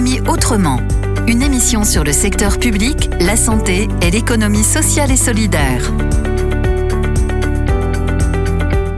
L'économie 0.00 0.30
autrement. 0.30 0.80
Une 1.26 1.42
émission 1.42 1.84
sur 1.84 2.04
le 2.04 2.12
secteur 2.12 2.58
public, 2.58 3.10
la 3.20 3.36
santé 3.36 3.86
et 4.00 4.10
l'économie 4.10 4.62
sociale 4.62 5.10
et 5.10 5.16
solidaire. 5.16 5.92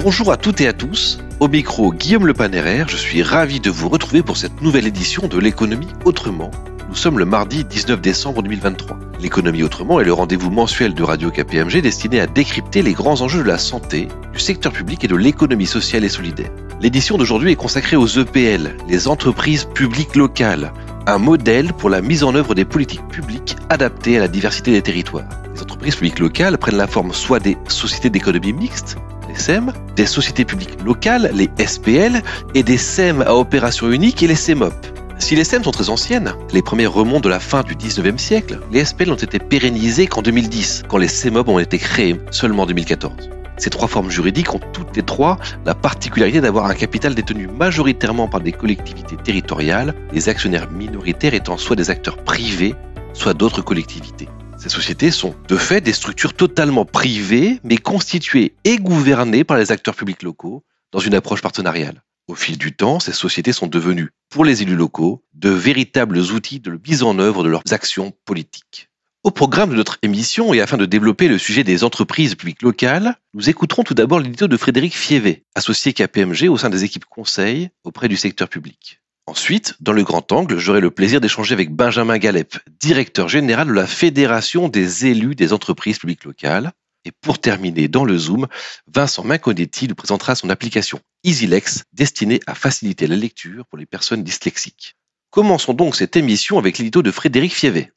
Bonjour 0.00 0.30
à 0.30 0.36
toutes 0.36 0.60
et 0.60 0.68
à 0.68 0.72
tous. 0.72 1.18
Au 1.40 1.48
micro, 1.48 1.92
Guillaume 1.92 2.28
Le 2.28 2.34
Panéraire, 2.34 2.88
je 2.88 2.96
suis 2.96 3.24
ravi 3.24 3.58
de 3.58 3.68
vous 3.68 3.88
retrouver 3.88 4.22
pour 4.22 4.36
cette 4.36 4.62
nouvelle 4.62 4.86
édition 4.86 5.26
de 5.26 5.38
l'économie 5.40 5.88
autrement. 6.04 6.52
Nous 6.88 6.94
sommes 6.94 7.18
le 7.18 7.24
mardi 7.24 7.64
19 7.64 8.00
décembre 8.00 8.42
2023. 8.42 8.96
L'économie 9.20 9.64
autrement 9.64 9.98
est 9.98 10.04
le 10.04 10.12
rendez-vous 10.12 10.50
mensuel 10.50 10.94
de 10.94 11.02
Radio 11.02 11.32
KPMG 11.32 11.80
destiné 11.80 12.20
à 12.20 12.28
décrypter 12.28 12.82
les 12.82 12.92
grands 12.92 13.22
enjeux 13.22 13.42
de 13.42 13.48
la 13.48 13.58
santé, 13.58 14.06
du 14.32 14.38
secteur 14.38 14.72
public 14.72 15.02
et 15.02 15.08
de 15.08 15.16
l'économie 15.16 15.66
sociale 15.66 16.04
et 16.04 16.08
solidaire. 16.08 16.50
L'édition 16.80 17.16
d'aujourd'hui 17.16 17.52
est 17.52 17.56
consacrée 17.56 17.96
aux 17.96 18.08
EPL, 18.08 18.76
les 18.88 19.08
entreprises 19.08 19.66
publiques 19.72 20.16
locales, 20.16 20.72
un 21.06 21.18
modèle 21.18 21.72
pour 21.72 21.90
la 21.90 22.00
mise 22.00 22.24
en 22.24 22.34
œuvre 22.34 22.54
des 22.54 22.64
politiques 22.64 23.06
publiques 23.08 23.56
adaptées 23.68 24.16
à 24.16 24.20
la 24.20 24.28
diversité 24.28 24.72
des 24.72 24.82
territoires. 24.82 25.28
Les 25.54 25.62
entreprises 25.62 25.96
publiques 25.96 26.18
locales 26.18 26.58
prennent 26.58 26.76
la 26.76 26.86
forme 26.86 27.12
soit 27.12 27.40
des 27.40 27.56
sociétés 27.68 28.10
d'économie 28.10 28.52
mixte, 28.52 28.96
les 29.28 29.34
SEM, 29.34 29.72
des 29.96 30.06
sociétés 30.06 30.44
publiques 30.44 30.82
locales, 30.84 31.30
les 31.34 31.50
SPL, 31.64 32.22
et 32.54 32.62
des 32.62 32.78
SEM 32.78 33.22
à 33.22 33.34
opération 33.34 33.90
unique 33.90 34.22
et 34.22 34.26
les 34.26 34.34
SEMOP. 34.34 34.74
Si 35.18 35.36
les 35.36 35.44
SEM 35.44 35.62
sont 35.62 35.70
très 35.70 35.88
anciennes, 35.88 36.34
les 36.52 36.62
premières 36.62 36.92
remontent 36.92 37.20
de 37.20 37.28
la 37.28 37.40
fin 37.40 37.62
du 37.62 37.74
19e 37.74 38.18
siècle, 38.18 38.58
les 38.72 38.84
SPL 38.84 39.10
ont 39.12 39.16
été 39.16 39.38
pérennisées 39.38 40.06
qu'en 40.06 40.22
2010, 40.22 40.82
quand 40.88 40.98
les 40.98 41.08
SEMOP 41.08 41.48
ont 41.48 41.58
été 41.58 41.78
créés 41.78 42.20
seulement 42.30 42.64
en 42.64 42.66
2014. 42.66 43.30
Ces 43.56 43.70
trois 43.70 43.88
formes 43.88 44.10
juridiques 44.10 44.54
ont 44.54 44.60
toutes 44.72 44.96
les 44.96 45.02
trois 45.02 45.38
la 45.64 45.74
particularité 45.74 46.40
d'avoir 46.40 46.66
un 46.66 46.74
capital 46.74 47.14
détenu 47.14 47.46
majoritairement 47.46 48.28
par 48.28 48.40
des 48.40 48.52
collectivités 48.52 49.16
territoriales, 49.16 49.94
les 50.12 50.28
actionnaires 50.28 50.70
minoritaires 50.70 51.34
étant 51.34 51.56
soit 51.56 51.76
des 51.76 51.90
acteurs 51.90 52.16
privés, 52.16 52.74
soit 53.12 53.34
d'autres 53.34 53.62
collectivités. 53.62 54.28
Ces 54.58 54.68
sociétés 54.68 55.10
sont 55.10 55.34
de 55.48 55.56
fait 55.56 55.80
des 55.80 55.92
structures 55.92 56.34
totalement 56.34 56.84
privées, 56.84 57.58
mais 57.64 57.78
constituées 57.78 58.54
et 58.64 58.78
gouvernées 58.78 59.44
par 59.44 59.56
les 59.56 59.72
acteurs 59.72 59.96
publics 59.96 60.22
locaux 60.22 60.64
dans 60.92 61.00
une 61.00 61.14
approche 61.14 61.42
partenariale. 61.42 62.02
Au 62.28 62.36
fil 62.36 62.56
du 62.56 62.74
temps, 62.74 63.00
ces 63.00 63.12
sociétés 63.12 63.52
sont 63.52 63.66
devenues, 63.66 64.10
pour 64.30 64.44
les 64.44 64.62
élus 64.62 64.76
locaux, 64.76 65.24
de 65.34 65.50
véritables 65.50 66.18
outils 66.18 66.60
de 66.60 66.78
mise 66.86 67.02
en 67.02 67.18
œuvre 67.18 67.42
de 67.42 67.48
leurs 67.48 67.64
actions 67.72 68.12
politiques. 68.24 68.91
Au 69.24 69.30
programme 69.30 69.70
de 69.70 69.76
notre 69.76 69.98
émission 70.02 70.52
et 70.52 70.60
afin 70.60 70.76
de 70.76 70.84
développer 70.84 71.28
le 71.28 71.38
sujet 71.38 71.62
des 71.62 71.84
entreprises 71.84 72.34
publiques 72.34 72.62
locales, 72.62 73.16
nous 73.34 73.48
écouterons 73.48 73.84
tout 73.84 73.94
d'abord 73.94 74.18
l'édito 74.18 74.48
de 74.48 74.56
Frédéric 74.56 74.96
Fievet, 74.96 75.44
associé 75.54 75.92
KPMG 75.92 76.48
au 76.48 76.58
sein 76.58 76.70
des 76.70 76.82
équipes 76.82 77.04
conseil 77.04 77.70
auprès 77.84 78.08
du 78.08 78.16
secteur 78.16 78.48
public. 78.48 79.00
Ensuite, 79.26 79.76
dans 79.78 79.92
le 79.92 80.02
grand 80.02 80.32
angle, 80.32 80.58
j'aurai 80.58 80.80
le 80.80 80.90
plaisir 80.90 81.20
d'échanger 81.20 81.52
avec 81.52 81.70
Benjamin 81.70 82.18
Galep, 82.18 82.58
directeur 82.80 83.28
général 83.28 83.68
de 83.68 83.72
la 83.72 83.86
Fédération 83.86 84.68
des 84.68 85.06
élus 85.06 85.36
des 85.36 85.52
entreprises 85.52 86.00
publiques 86.00 86.24
locales. 86.24 86.72
Et 87.04 87.12
pour 87.12 87.38
terminer, 87.38 87.86
dans 87.86 88.04
le 88.04 88.18
Zoom, 88.18 88.48
Vincent 88.92 89.22
Minconetti 89.22 89.86
nous 89.86 89.94
présentera 89.94 90.34
son 90.34 90.50
application 90.50 90.98
EasyLex 91.22 91.84
destinée 91.92 92.40
à 92.48 92.56
faciliter 92.56 93.06
la 93.06 93.14
lecture 93.14 93.66
pour 93.66 93.78
les 93.78 93.86
personnes 93.86 94.24
dyslexiques. 94.24 94.96
Commençons 95.30 95.74
donc 95.74 95.94
cette 95.94 96.16
émission 96.16 96.58
avec 96.58 96.78
l'édito 96.78 97.02
de 97.02 97.12
Frédéric 97.12 97.54
Fievet. 97.54 97.92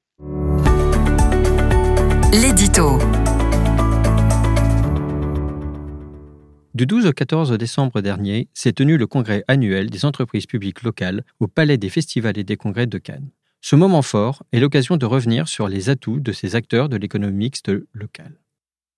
L'édito. 2.34 2.98
Du 6.74 6.86
12 6.86 7.06
au 7.06 7.14
14 7.14 7.52
décembre 7.58 8.02
dernier 8.02 8.50
s'est 8.54 8.74
tenu 8.74 8.98
le 8.98 9.08
congrès 9.08 9.44
annuel 9.48 9.90
des 9.90 10.06
entreprises 10.06 10.46
publiques 10.46 10.84
locales 10.84 11.24
au 11.40 11.48
Palais 11.48 11.78
des 11.78 11.90
Festivals 11.90 12.38
et 12.38 12.44
des 12.44 12.58
Congrès 12.58 12.88
de 12.88 12.98
Cannes. 12.98 13.30
Ce 13.62 13.76
moment 13.76 14.02
fort 14.02 14.44
est 14.52 14.60
l'occasion 14.60 14.98
de 14.98 15.06
revenir 15.06 15.48
sur 15.48 15.68
les 15.68 15.90
atouts 15.90 16.20
de 16.20 16.32
ces 16.32 16.56
acteurs 16.56 16.90
de 16.90 16.98
l'économie 16.98 17.38
mixte 17.38 17.72
locale. 17.94 18.40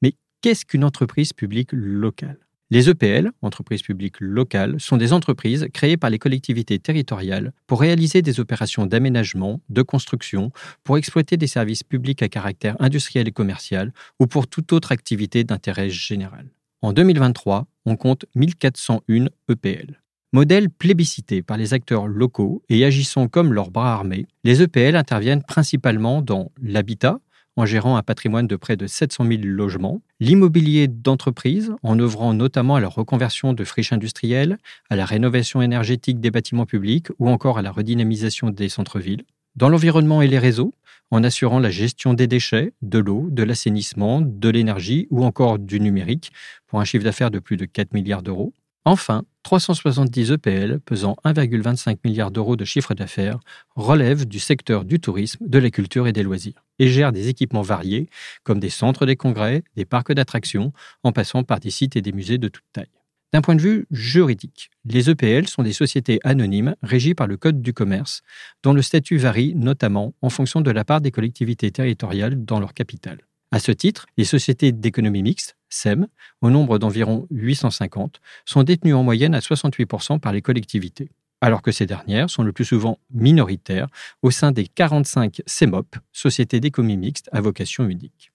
Mais 0.02 0.14
qu'est-ce 0.42 0.66
qu'une 0.66 0.84
entreprise 0.84 1.34
publique 1.34 1.72
locale? 1.74 2.47
Les 2.70 2.90
EPL, 2.90 3.32
entreprises 3.42 3.82
publiques 3.82 4.20
locales, 4.20 4.80
sont 4.80 4.98
des 4.98 5.14
entreprises 5.14 5.68
créées 5.74 5.96
par 5.96 6.10
les 6.10 6.20
collectivités 6.20 6.80
territoriales 6.80 7.54
pour 7.66 7.80
réaliser 7.80 8.22
des 8.22 8.42
opérations 8.42 8.86
d'aménagement, 8.86 9.62
de 9.70 9.82
construction, 9.82 10.52
pour 10.84 10.98
exploiter 10.98 11.38
des 11.38 11.48
services 11.48 11.84
publics 11.84 12.22
à 12.22 12.28
caractère 12.28 12.76
industriel 12.80 13.28
et 13.28 13.32
commercial 13.32 13.94
ou 14.20 14.28
pour 14.28 14.48
toute 14.48 14.74
autre 14.74 14.92
activité 14.92 15.46
d'intérêt 15.46 15.90
général. 15.90 16.48
En 16.82 16.92
2023, 16.92 17.68
on 17.86 17.96
compte 17.96 18.26
1401 18.36 19.28
EPL. 19.50 20.02
Modèle 20.34 20.70
plébiscité 20.70 21.42
par 21.42 21.56
les 21.56 21.74
acteurs 21.74 22.06
locaux 22.06 22.62
et 22.68 22.84
agissant 22.84 23.30
comme 23.30 23.54
leur 23.54 23.72
bras 23.72 23.94
armés, 23.94 24.28
les 24.44 24.62
EPL 24.62 24.98
interviennent 24.98 25.42
principalement 25.42 26.22
dans 26.22 26.52
l'habitat, 26.62 27.22
en 27.58 27.66
gérant 27.66 27.98
un 27.98 28.04
patrimoine 28.04 28.48
de 28.48 28.56
près 28.56 28.78
de 28.78 28.88
700 28.88 29.26
000 29.26 29.42
logements, 29.44 30.02
l'immobilier 30.20 30.88
d'entreprise 30.88 31.74
en 31.84 32.00
œuvrant 32.00 32.34
notamment 32.34 32.76
à 32.76 32.80
la 32.80 32.88
reconversion 32.88 33.54
de 33.54 33.64
friches 33.64 33.92
industrielles, 33.92 34.58
à 34.90 34.96
la 34.96 35.06
rénovation 35.06 35.62
énergétique 35.62 36.20
des 36.20 36.32
bâtiments 36.32 36.68
publics 36.68 37.08
ou 37.20 37.28
encore 37.28 37.58
à 37.58 37.62
la 37.62 37.72
redynamisation 37.72 38.52
des 38.52 38.70
centres-villes, 38.70 39.24
dans 39.56 39.70
l'environnement 39.70 40.22
et 40.22 40.28
les 40.28 40.40
réseaux, 40.40 40.72
en 41.10 41.24
assurant 41.24 41.60
la 41.60 41.72
gestion 41.72 42.14
des 42.14 42.28
déchets, 42.28 42.74
de 42.82 43.00
l'eau, 43.00 43.28
de 43.32 43.44
l'assainissement, 43.44 44.22
de 44.22 44.50
l'énergie 44.50 45.08
ou 45.10 45.26
encore 45.26 45.58
du 45.58 45.80
numérique, 45.80 46.32
pour 46.68 46.80
un 46.80 46.86
chiffre 46.86 47.04
d'affaires 47.04 47.32
de 47.32 47.40
plus 47.40 47.58
de 47.58 47.66
4 47.66 47.94
milliards 47.94 48.22
d'euros, 48.22 48.54
Enfin, 48.90 49.26
370 49.44 50.32
EPL 50.32 50.80
pesant 50.80 51.18
1,25 51.26 51.98
milliard 52.06 52.32
d'euros 52.32 52.56
de 52.56 52.64
chiffre 52.64 52.94
d'affaires 52.94 53.38
relèvent 53.76 54.26
du 54.26 54.40
secteur 54.40 54.86
du 54.86 55.02
tourisme, 55.02 55.46
de 55.46 55.60
la 55.60 55.70
culture 55.72 56.08
et 56.08 56.14
des 56.14 56.24
loisirs 56.24 56.64
et 56.80 56.88
gèrent 56.88 57.12
des 57.12 57.28
équipements 57.28 57.64
variés 57.64 58.10
comme 58.46 58.62
des 58.62 58.70
centres 58.70 59.06
des 59.06 59.18
congrès, 59.18 59.66
des 59.76 59.84
parcs 59.84 60.14
d'attractions, 60.14 60.72
en 61.04 61.12
passant 61.12 61.44
par 61.44 61.60
des 61.60 61.70
sites 61.70 61.98
et 61.98 62.02
des 62.02 62.14
musées 62.14 62.38
de 62.38 62.48
toute 62.48 62.64
taille. 62.72 62.88
D'un 63.34 63.42
point 63.42 63.56
de 63.56 63.62
vue 63.62 63.88
juridique, 63.92 64.70
les 64.86 65.10
EPL 65.10 65.50
sont 65.50 65.64
des 65.64 65.74
sociétés 65.74 66.22
anonymes 66.24 66.78
régies 66.82 67.14
par 67.14 67.28
le 67.28 67.36
Code 67.36 67.62
du 67.62 67.74
commerce, 67.74 68.22
dont 68.64 68.72
le 68.72 68.82
statut 68.82 69.18
varie 69.18 69.54
notamment 69.54 70.14
en 70.22 70.30
fonction 70.30 70.62
de 70.62 70.72
la 70.72 70.86
part 70.86 71.02
des 71.02 71.12
collectivités 71.12 71.72
territoriales 71.72 72.46
dans 72.46 72.62
leur 72.62 72.74
capital. 72.74 73.18
À 73.52 73.60
ce 73.60 73.74
titre, 73.74 74.06
les 74.18 74.24
sociétés 74.24 74.72
d'économie 74.72 75.24
mixte, 75.24 75.57
SEM, 75.70 76.08
au 76.42 76.50
nombre 76.50 76.78
d'environ 76.78 77.28
850, 77.32 78.20
sont 78.46 78.64
détenues 78.64 78.94
en 78.94 79.04
moyenne 79.04 79.36
à 79.36 79.40
68% 79.40 80.20
par 80.20 80.32
les 80.32 80.42
collectivités, 80.42 81.10
alors 81.42 81.62
que 81.62 81.72
ces 81.72 81.86
dernières 81.86 82.30
sont 82.30 82.44
le 82.44 82.52
plus 82.52 82.66
souvent 82.66 83.00
minoritaires 83.14 83.88
au 84.22 84.32
sein 84.32 84.52
des 84.52 84.68
45 84.68 85.42
CEMOP, 85.46 85.96
sociétés 86.12 86.60
d'économie 86.60 86.98
mixte 86.98 87.30
à 87.32 87.42
vocation 87.42 87.88
unique. 87.88 88.32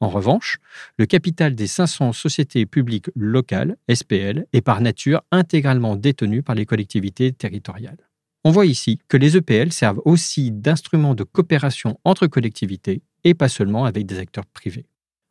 En 0.00 0.08
revanche, 0.08 0.58
le 0.98 1.06
capital 1.06 1.54
des 1.54 1.66
500 1.66 2.12
sociétés 2.12 2.66
publiques 2.66 3.10
locales, 3.14 3.76
SPL, 3.92 4.46
est 4.52 4.60
par 4.60 4.82
nature 4.82 5.22
intégralement 5.30 5.96
détenu 5.96 6.42
par 6.42 6.54
les 6.54 6.66
collectivités 6.66 7.32
territoriales. 7.32 7.96
On 8.44 8.50
voit 8.50 8.66
ici 8.66 9.00
que 9.08 9.16
les 9.16 9.36
EPL 9.36 9.72
servent 9.72 10.02
aussi 10.04 10.52
d'instruments 10.52 11.14
de 11.14 11.24
coopération 11.24 11.98
entre 12.04 12.26
collectivités 12.26 13.02
et 13.24 13.34
pas 13.34 13.48
seulement 13.48 13.86
avec 13.86 14.06
des 14.06 14.18
acteurs 14.18 14.46
privés. 14.46 14.86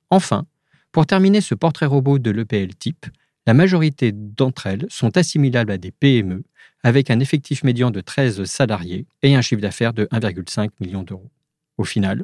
Enfin, 0.09 0.45
pour 0.95 1.05
terminer 1.05 1.41
ce 1.41 1.55
portrait 1.55 1.87
robot 1.87 2.19
de 2.19 2.31
l'EPL 2.31 2.73
type, 2.73 3.07
la 3.45 3.53
majorité 3.53 4.13
d'entre 4.13 4.65
elles 4.65 4.85
sont 4.87 5.17
assimilables 5.17 5.73
à 5.73 5.77
des 5.77 5.91
PME 5.91 6.45
avec 6.83 7.11
un 7.11 7.19
effectif 7.19 7.65
médian 7.65 7.91
de 7.91 7.99
13 7.99 8.45
salariés 8.45 9.05
et 9.21 9.35
un 9.35 9.41
chiffre 9.41 9.59
d'affaires 9.59 9.91
de 9.91 10.05
1,5 10.05 10.69
million 10.79 11.03
d'euros. 11.03 11.29
Au 11.77 11.83
final, 11.83 12.23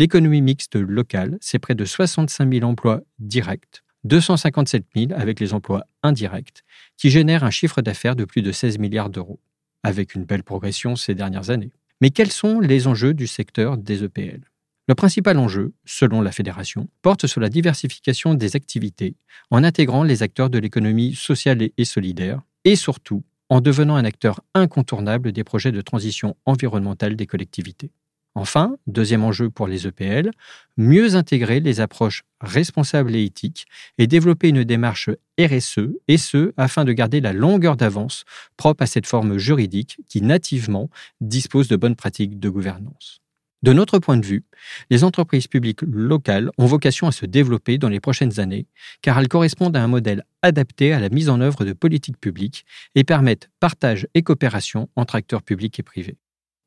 l'économie 0.00 0.42
mixte 0.42 0.74
locale, 0.74 1.38
c'est 1.40 1.60
près 1.60 1.76
de 1.76 1.84
65 1.84 2.52
000 2.52 2.66
emplois 2.68 3.02
directs, 3.20 3.84
257 4.02 4.84
000 4.96 5.12
avec 5.14 5.38
les 5.38 5.54
emplois 5.54 5.84
indirects, 6.02 6.64
qui 6.96 7.10
génèrent 7.10 7.44
un 7.44 7.52
chiffre 7.52 7.82
d'affaires 7.82 8.16
de 8.16 8.24
plus 8.24 8.42
de 8.42 8.50
16 8.50 8.78
milliards 8.78 9.10
d'euros, 9.10 9.38
avec 9.84 10.16
une 10.16 10.24
belle 10.24 10.42
progression 10.42 10.96
ces 10.96 11.14
dernières 11.14 11.50
années. 11.50 11.70
Mais 12.00 12.10
quels 12.10 12.32
sont 12.32 12.58
les 12.58 12.88
enjeux 12.88 13.14
du 13.14 13.28
secteur 13.28 13.78
des 13.78 14.02
EPL 14.02 14.40
le 14.88 14.94
principal 14.94 15.38
enjeu, 15.38 15.74
selon 15.84 16.22
la 16.22 16.32
fédération, 16.32 16.88
porte 17.02 17.26
sur 17.26 17.42
la 17.42 17.50
diversification 17.50 18.32
des 18.32 18.56
activités 18.56 19.16
en 19.50 19.62
intégrant 19.62 20.02
les 20.02 20.22
acteurs 20.22 20.48
de 20.48 20.58
l'économie 20.58 21.14
sociale 21.14 21.68
et 21.76 21.84
solidaire 21.84 22.40
et 22.64 22.74
surtout 22.74 23.22
en 23.50 23.60
devenant 23.60 23.96
un 23.96 24.04
acteur 24.04 24.40
incontournable 24.54 25.32
des 25.32 25.44
projets 25.44 25.72
de 25.72 25.82
transition 25.82 26.36
environnementale 26.46 27.16
des 27.16 27.26
collectivités. 27.26 27.92
Enfin, 28.34 28.76
deuxième 28.86 29.24
enjeu 29.24 29.50
pour 29.50 29.66
les 29.66 29.86
EPL, 29.86 30.30
mieux 30.76 31.16
intégrer 31.16 31.60
les 31.60 31.80
approches 31.80 32.22
responsables 32.40 33.14
et 33.14 33.24
éthiques 33.24 33.66
et 33.98 34.06
développer 34.06 34.48
une 34.48 34.64
démarche 34.64 35.10
RSE, 35.38 35.90
et 36.06 36.18
ce, 36.18 36.52
afin 36.56 36.84
de 36.84 36.92
garder 36.92 37.20
la 37.20 37.32
longueur 37.32 37.76
d'avance 37.76 38.24
propre 38.56 38.84
à 38.84 38.86
cette 38.86 39.06
forme 39.06 39.38
juridique 39.38 39.98
qui 40.08 40.22
nativement 40.22 40.88
dispose 41.20 41.68
de 41.68 41.76
bonnes 41.76 41.96
pratiques 41.96 42.38
de 42.38 42.48
gouvernance. 42.48 43.20
De 43.62 43.72
notre 43.72 43.98
point 43.98 44.16
de 44.16 44.24
vue, 44.24 44.44
les 44.88 45.02
entreprises 45.02 45.48
publiques 45.48 45.82
locales 45.82 46.50
ont 46.58 46.66
vocation 46.66 47.08
à 47.08 47.12
se 47.12 47.26
développer 47.26 47.76
dans 47.76 47.88
les 47.88 47.98
prochaines 47.98 48.38
années, 48.38 48.68
car 49.02 49.18
elles 49.18 49.28
correspondent 49.28 49.76
à 49.76 49.82
un 49.82 49.88
modèle 49.88 50.24
adapté 50.42 50.92
à 50.92 51.00
la 51.00 51.08
mise 51.08 51.28
en 51.28 51.40
œuvre 51.40 51.64
de 51.64 51.72
politiques 51.72 52.20
publiques 52.20 52.64
et 52.94 53.02
permettent 53.02 53.50
partage 53.58 54.06
et 54.14 54.22
coopération 54.22 54.88
entre 54.94 55.16
acteurs 55.16 55.42
publics 55.42 55.78
et 55.80 55.82
privés. 55.82 56.18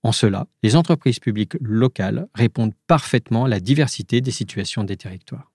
En 0.03 0.11
cela, 0.11 0.47
les 0.63 0.75
entreprises 0.75 1.19
publiques 1.19 1.55
locales 1.61 2.27
répondent 2.33 2.73
parfaitement 2.88 3.45
à 3.45 3.49
la 3.49 3.61
diversité 3.61 4.19
des 4.19 4.31
situations 4.31 4.83
des 4.83 4.97
territoires. 4.97 5.51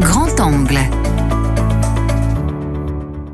Grand 0.00 0.40
angle. 0.40 0.78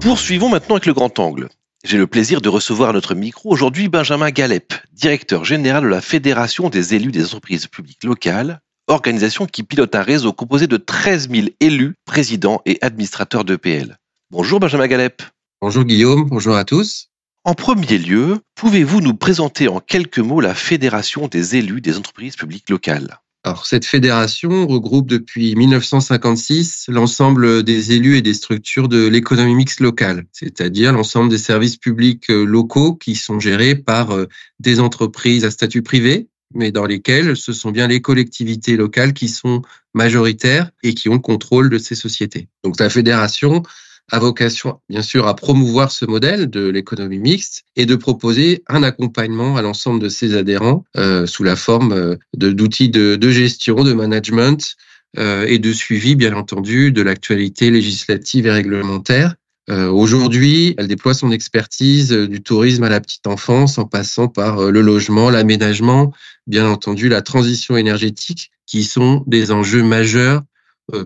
Poursuivons 0.00 0.49
maintenant 0.49 0.76
avec 0.76 0.87
le 0.87 0.94
grand 0.94 1.19
angle. 1.19 1.49
J'ai 1.82 1.97
le 1.97 2.06
plaisir 2.06 2.43
de 2.43 2.50
recevoir 2.50 2.91
à 2.91 2.93
notre 2.93 3.15
micro 3.15 3.50
aujourd'hui 3.50 3.88
Benjamin 3.88 4.31
Galep, 4.31 4.75
directeur 4.93 5.47
général 5.47 5.85
de 5.85 5.88
la 5.88 6.03
Fédération 6.03 6.69
des 6.69 6.94
élus 6.94 7.11
des 7.11 7.25
entreprises 7.25 7.69
publiques 7.69 8.05
locales, 8.05 8.61
organisation 8.87 9.47
qui 9.47 9.62
pilote 9.62 9.94
un 9.94 10.03
réseau 10.03 10.35
composé 10.35 10.67
de 10.67 10.77
13 10.77 11.31
000 11.31 11.47
élus, 11.59 11.94
présidents 12.05 12.61
et 12.67 12.77
administrateurs 12.82 13.47
d'EPL. 13.47 13.97
Bonjour 14.31 14.61
Benjamin 14.61 14.88
Galep. 14.88 15.23
Bonjour 15.62 15.85
Guillaume, 15.85 16.29
bonjour 16.29 16.55
à 16.55 16.65
tous. 16.65 17.09
En 17.44 17.55
premier 17.55 17.97
lieu, 17.97 18.41
pouvez-vous 18.56 19.00
nous 19.00 19.15
présenter 19.15 19.67
en 19.67 19.81
quelques 19.81 20.19
mots 20.19 20.43
la 20.43 20.55
Fédération 20.55 21.29
des 21.29 21.56
élus 21.56 21.81
des 21.81 21.97
entreprises 21.97 22.37
publiques 22.37 22.69
locales? 22.69 23.21
Alors, 23.43 23.65
cette 23.65 23.87
fédération 23.87 24.67
regroupe 24.67 25.09
depuis 25.09 25.57
1956 25.57 26.87
l'ensemble 26.89 27.63
des 27.63 27.93
élus 27.93 28.19
et 28.19 28.23
des 28.23 28.35
structures 28.35 28.87
de 28.87 29.07
l'économie 29.07 29.55
mixte 29.55 29.81
locale, 29.81 30.27
c'est-à-dire 30.31 30.93
l'ensemble 30.93 31.31
des 31.31 31.39
services 31.39 31.79
publics 31.79 32.29
euh, 32.29 32.45
locaux 32.45 32.95
qui 32.95 33.15
sont 33.15 33.41
gérés 33.41 33.77
par 33.77 34.11
euh, 34.11 34.27
des 34.59 34.79
entreprises 34.79 35.47
à 35.47 35.51
statut 35.51 35.81
privé, 35.81 36.29
mais 36.55 36.71
dans 36.71 36.85
lesquelles 36.85 37.35
ce 37.35 37.55
sont 37.55 37.71
bien 37.71 37.87
les 37.87 38.03
collectivités 38.03 38.77
locales 38.77 39.15
qui 39.15 39.29
sont 39.29 39.63
majoritaires 39.95 40.71
et 40.83 40.93
qui 40.93 41.09
ont 41.09 41.15
le 41.15 41.21
contrôle 41.21 41.71
de 41.71 41.79
ces 41.79 41.95
sociétés. 41.95 42.49
Donc, 42.63 42.79
la 42.79 42.91
fédération 42.91 43.63
a 44.11 44.19
vocation, 44.19 44.81
bien 44.89 45.03
sûr, 45.03 45.27
à 45.27 45.35
promouvoir 45.35 45.91
ce 45.91 46.05
modèle 46.05 46.49
de 46.49 46.69
l'économie 46.69 47.19
mixte 47.19 47.65
et 47.77 47.87
de 47.87 47.97
proposer 47.97 48.62
un 48.69 48.83
accompagnement 48.83 49.57
à 49.57 49.62
l'ensemble 49.62 50.01
de 50.01 50.09
ses 50.09 50.35
adhérents 50.35 50.85
euh, 50.97 51.27
sous 51.27 51.45
la 51.45 51.57
forme 51.57 51.93
euh, 51.93 52.17
d'outils 52.35 52.89
de, 52.89 53.17
de, 53.17 53.31
gestion, 53.31 53.85
de 53.85 53.93
management 53.93 54.77
euh, 55.19 55.45
et 55.49 55.59
de 55.59 55.73
suivi, 55.73 56.15
bien 56.15 56.35
entendu, 56.37 56.93
de 56.93 57.03
l'actualité 57.03 57.71
législative 57.71 58.47
et 58.47 58.53
réglementaire. 58.53 59.35
Euh, 59.69 59.89
Aujourd'hui, 59.89 60.77
elle 60.79 60.87
déploie 60.87 61.15
son 61.15 61.33
expertise 61.33 62.13
euh, 62.13 62.29
du 62.29 62.43
tourisme 62.43 62.85
à 62.85 62.89
la 62.89 63.01
petite 63.01 63.27
enfance 63.27 63.79
en 63.79 63.87
passant 63.87 64.29
par 64.29 64.71
le 64.71 64.81
logement, 64.81 65.29
l'aménagement, 65.31 66.13
bien 66.47 66.69
entendu, 66.69 67.09
la 67.09 67.23
transition 67.23 67.77
énergétique, 67.77 68.53
qui 68.67 68.85
sont 68.85 69.25
des 69.27 69.51
enjeux 69.51 69.83
majeurs 69.83 70.43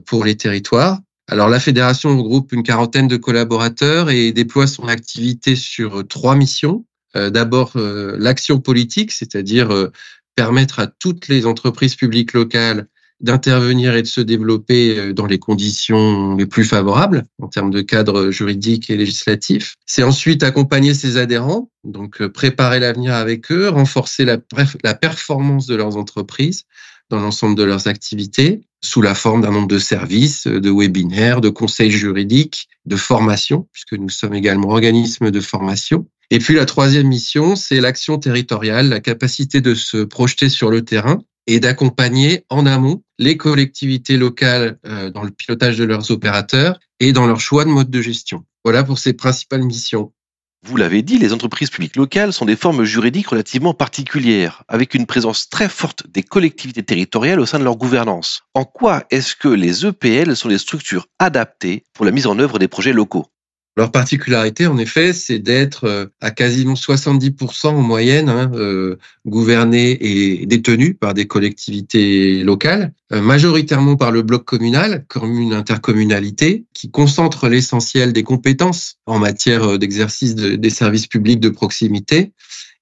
pour 0.06 0.24
les 0.24 0.36
territoires. 0.36 0.98
Alors 1.26 1.48
la 1.48 1.60
fédération 1.60 2.16
regroupe 2.16 2.52
une 2.52 2.62
quarantaine 2.62 3.08
de 3.08 3.16
collaborateurs 3.16 4.10
et 4.10 4.32
déploie 4.32 4.66
son 4.66 4.88
activité 4.88 5.56
sur 5.56 6.06
trois 6.06 6.36
missions. 6.36 6.84
Euh, 7.16 7.30
d'abord 7.30 7.72
euh, 7.76 8.16
l'action 8.18 8.60
politique, 8.60 9.12
c'est-à-dire 9.12 9.72
euh, 9.72 9.90
permettre 10.36 10.80
à 10.80 10.86
toutes 10.86 11.28
les 11.28 11.46
entreprises 11.46 11.94
publiques 11.94 12.32
locales 12.32 12.88
d'intervenir 13.20 13.94
et 13.94 14.02
de 14.02 14.06
se 14.06 14.20
développer 14.20 15.14
dans 15.14 15.24
les 15.24 15.38
conditions 15.38 16.34
les 16.36 16.46
plus 16.46 16.64
favorables 16.64 17.24
en 17.40 17.46
termes 17.46 17.70
de 17.70 17.80
cadre 17.80 18.30
juridique 18.30 18.90
et 18.90 18.96
législatif. 18.96 19.76
C'est 19.86 20.02
ensuite 20.02 20.42
accompagner 20.42 20.92
ses 20.92 21.16
adhérents, 21.16 21.70
donc 21.84 22.26
préparer 22.26 22.80
l'avenir 22.80 23.14
avec 23.14 23.50
eux, 23.52 23.68
renforcer 23.68 24.24
la 24.26 24.94
performance 24.94 25.66
de 25.66 25.76
leurs 25.76 25.96
entreprises 25.96 26.64
dans 27.14 27.20
l'ensemble 27.20 27.54
de 27.54 27.62
leurs 27.62 27.86
activités 27.86 28.62
sous 28.82 29.00
la 29.00 29.14
forme 29.14 29.42
d'un 29.42 29.52
nombre 29.52 29.68
de 29.68 29.78
services, 29.78 30.46
de 30.46 30.70
webinaires, 30.70 31.40
de 31.40 31.48
conseils 31.48 31.90
juridiques, 31.90 32.68
de 32.86 32.96
formation, 32.96 33.68
puisque 33.72 33.94
nous 33.94 34.08
sommes 34.08 34.34
également 34.34 34.68
organisme 34.68 35.30
de 35.30 35.40
formation. 35.40 36.06
Et 36.30 36.38
puis 36.38 36.54
la 36.54 36.66
troisième 36.66 37.06
mission, 37.06 37.54
c'est 37.54 37.80
l'action 37.80 38.18
territoriale, 38.18 38.88
la 38.88 39.00
capacité 39.00 39.60
de 39.60 39.74
se 39.74 39.98
projeter 39.98 40.48
sur 40.48 40.70
le 40.70 40.82
terrain 40.84 41.22
et 41.46 41.60
d'accompagner 41.60 42.44
en 42.50 42.66
amont 42.66 43.02
les 43.18 43.36
collectivités 43.36 44.16
locales 44.16 44.78
euh, 44.86 45.10
dans 45.10 45.22
le 45.22 45.30
pilotage 45.30 45.78
de 45.78 45.84
leurs 45.84 46.10
opérateurs 46.10 46.80
et 47.00 47.12
dans 47.12 47.26
leur 47.26 47.40
choix 47.40 47.64
de 47.64 47.70
mode 47.70 47.90
de 47.90 48.02
gestion. 48.02 48.44
Voilà 48.64 48.82
pour 48.82 48.98
ces 48.98 49.12
principales 49.12 49.62
missions. 49.62 50.12
Vous 50.66 50.78
l'avez 50.78 51.02
dit, 51.02 51.18
les 51.18 51.34
entreprises 51.34 51.68
publiques 51.68 51.96
locales 51.96 52.32
sont 52.32 52.46
des 52.46 52.56
formes 52.56 52.84
juridiques 52.84 53.28
relativement 53.28 53.74
particulières, 53.74 54.62
avec 54.66 54.94
une 54.94 55.04
présence 55.04 55.50
très 55.50 55.68
forte 55.68 56.06
des 56.08 56.22
collectivités 56.22 56.82
territoriales 56.82 57.38
au 57.38 57.44
sein 57.44 57.58
de 57.58 57.64
leur 57.64 57.76
gouvernance. 57.76 58.44
En 58.54 58.64
quoi 58.64 59.04
est-ce 59.10 59.36
que 59.36 59.48
les 59.48 59.84
EPL 59.84 60.34
sont 60.34 60.48
des 60.48 60.56
structures 60.56 61.06
adaptées 61.18 61.84
pour 61.92 62.06
la 62.06 62.12
mise 62.12 62.26
en 62.26 62.38
œuvre 62.38 62.58
des 62.58 62.66
projets 62.66 62.94
locaux? 62.94 63.26
Leur 63.76 63.90
particularité, 63.90 64.68
en 64.68 64.78
effet, 64.78 65.12
c'est 65.12 65.40
d'être 65.40 65.84
euh, 65.84 66.06
à 66.20 66.30
quasiment 66.30 66.74
70% 66.74 67.68
en 67.68 67.82
moyenne 67.82 68.28
hein, 68.28 68.52
euh, 68.54 68.98
gouvernés 69.26 69.98
et 70.00 70.46
détenus 70.46 70.94
par 70.98 71.12
des 71.12 71.26
collectivités 71.26 72.44
locales, 72.44 72.92
euh, 73.12 73.20
majoritairement 73.20 73.96
par 73.96 74.12
le 74.12 74.22
bloc 74.22 74.44
communal, 74.44 75.04
comme 75.08 75.40
une 75.40 75.52
intercommunalité, 75.52 76.66
qui 76.72 76.92
concentre 76.92 77.48
l'essentiel 77.48 78.12
des 78.12 78.22
compétences 78.22 78.96
en 79.06 79.18
matière 79.18 79.76
d'exercice 79.76 80.36
des 80.36 80.70
services 80.70 81.08
publics 81.08 81.40
de 81.40 81.48
proximité. 81.48 82.32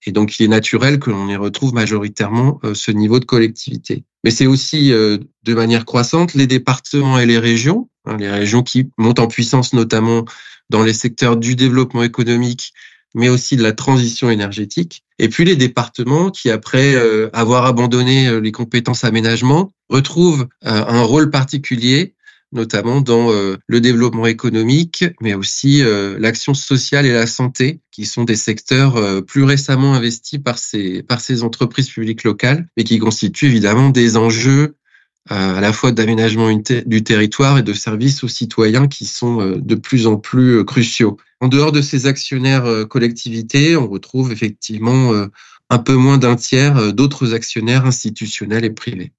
Et 0.04 0.12
donc, 0.12 0.38
il 0.38 0.44
est 0.44 0.48
naturel 0.48 0.98
que 0.98 1.10
l'on 1.10 1.28
y 1.28 1.36
retrouve 1.36 1.72
majoritairement 1.72 2.60
ce 2.74 2.90
niveau 2.90 3.20
de 3.20 3.24
collectivité. 3.24 4.04
Mais 4.24 4.30
c'est 4.32 4.46
aussi, 4.46 4.90
de 4.90 5.54
manière 5.54 5.84
croissante, 5.84 6.34
les 6.34 6.48
départements 6.48 7.20
et 7.20 7.26
les 7.26 7.38
régions, 7.38 7.88
les 8.18 8.30
régions 8.30 8.62
qui 8.62 8.90
montent 8.98 9.20
en 9.20 9.28
puissance 9.28 9.72
notamment 9.72 10.24
dans 10.70 10.82
les 10.82 10.92
secteurs 10.92 11.36
du 11.36 11.54
développement 11.54 12.02
économique, 12.02 12.72
mais 13.14 13.28
aussi 13.28 13.56
de 13.56 13.62
la 13.62 13.72
transition 13.72 14.30
énergétique. 14.30 15.04
Et 15.18 15.28
puis 15.28 15.44
les 15.44 15.56
départements 15.56 16.30
qui, 16.30 16.50
après 16.50 16.94
euh, 16.94 17.28
avoir 17.32 17.66
abandonné 17.66 18.26
euh, 18.26 18.40
les 18.40 18.52
compétences 18.52 19.04
aménagement, 19.04 19.72
retrouvent 19.88 20.48
euh, 20.64 20.84
un 20.86 21.02
rôle 21.02 21.30
particulier, 21.30 22.14
notamment 22.52 23.00
dans 23.00 23.30
le 23.30 23.80
développement 23.80 24.26
économique, 24.26 25.06
mais 25.22 25.32
aussi 25.32 25.82
l'action 26.18 26.52
sociale 26.52 27.06
et 27.06 27.12
la 27.12 27.26
santé, 27.26 27.80
qui 27.90 28.04
sont 28.04 28.24
des 28.24 28.36
secteurs 28.36 29.24
plus 29.24 29.44
récemment 29.44 29.94
investis 29.94 30.38
par 30.38 30.58
ces, 30.58 31.02
par 31.02 31.22
ces 31.22 31.44
entreprises 31.44 31.88
publiques 31.88 32.24
locales, 32.24 32.68
mais 32.76 32.84
qui 32.84 32.98
constituent 32.98 33.46
évidemment 33.46 33.88
des 33.88 34.18
enjeux 34.18 34.76
à 35.28 35.60
la 35.60 35.72
fois 35.72 35.92
d'aménagement 35.92 36.50
du 36.52 37.04
territoire 37.04 37.58
et 37.58 37.62
de 37.62 37.72
services 37.72 38.24
aux 38.24 38.28
citoyens 38.28 38.88
qui 38.88 39.06
sont 39.06 39.40
euh, 39.40 39.56
de 39.56 39.74
plus 39.74 40.06
en 40.06 40.16
plus 40.16 40.58
euh, 40.58 40.64
cruciaux. 40.64 41.16
En 41.40 41.48
dehors 41.48 41.72
de 41.72 41.80
ces 41.80 42.06
actionnaires 42.06 42.66
euh, 42.66 42.84
collectivités, 42.84 43.76
on 43.76 43.88
retrouve 43.88 44.32
effectivement 44.32 45.12
un 45.70 45.78
peu 45.78 45.94
moins 45.94 46.18
d'un 46.18 46.36
tiers 46.36 46.92
d'autres 46.92 47.34
actionnaires 47.34 47.86
institutionnels 47.86 48.64
et 48.64 48.70
privés. 48.70 49.12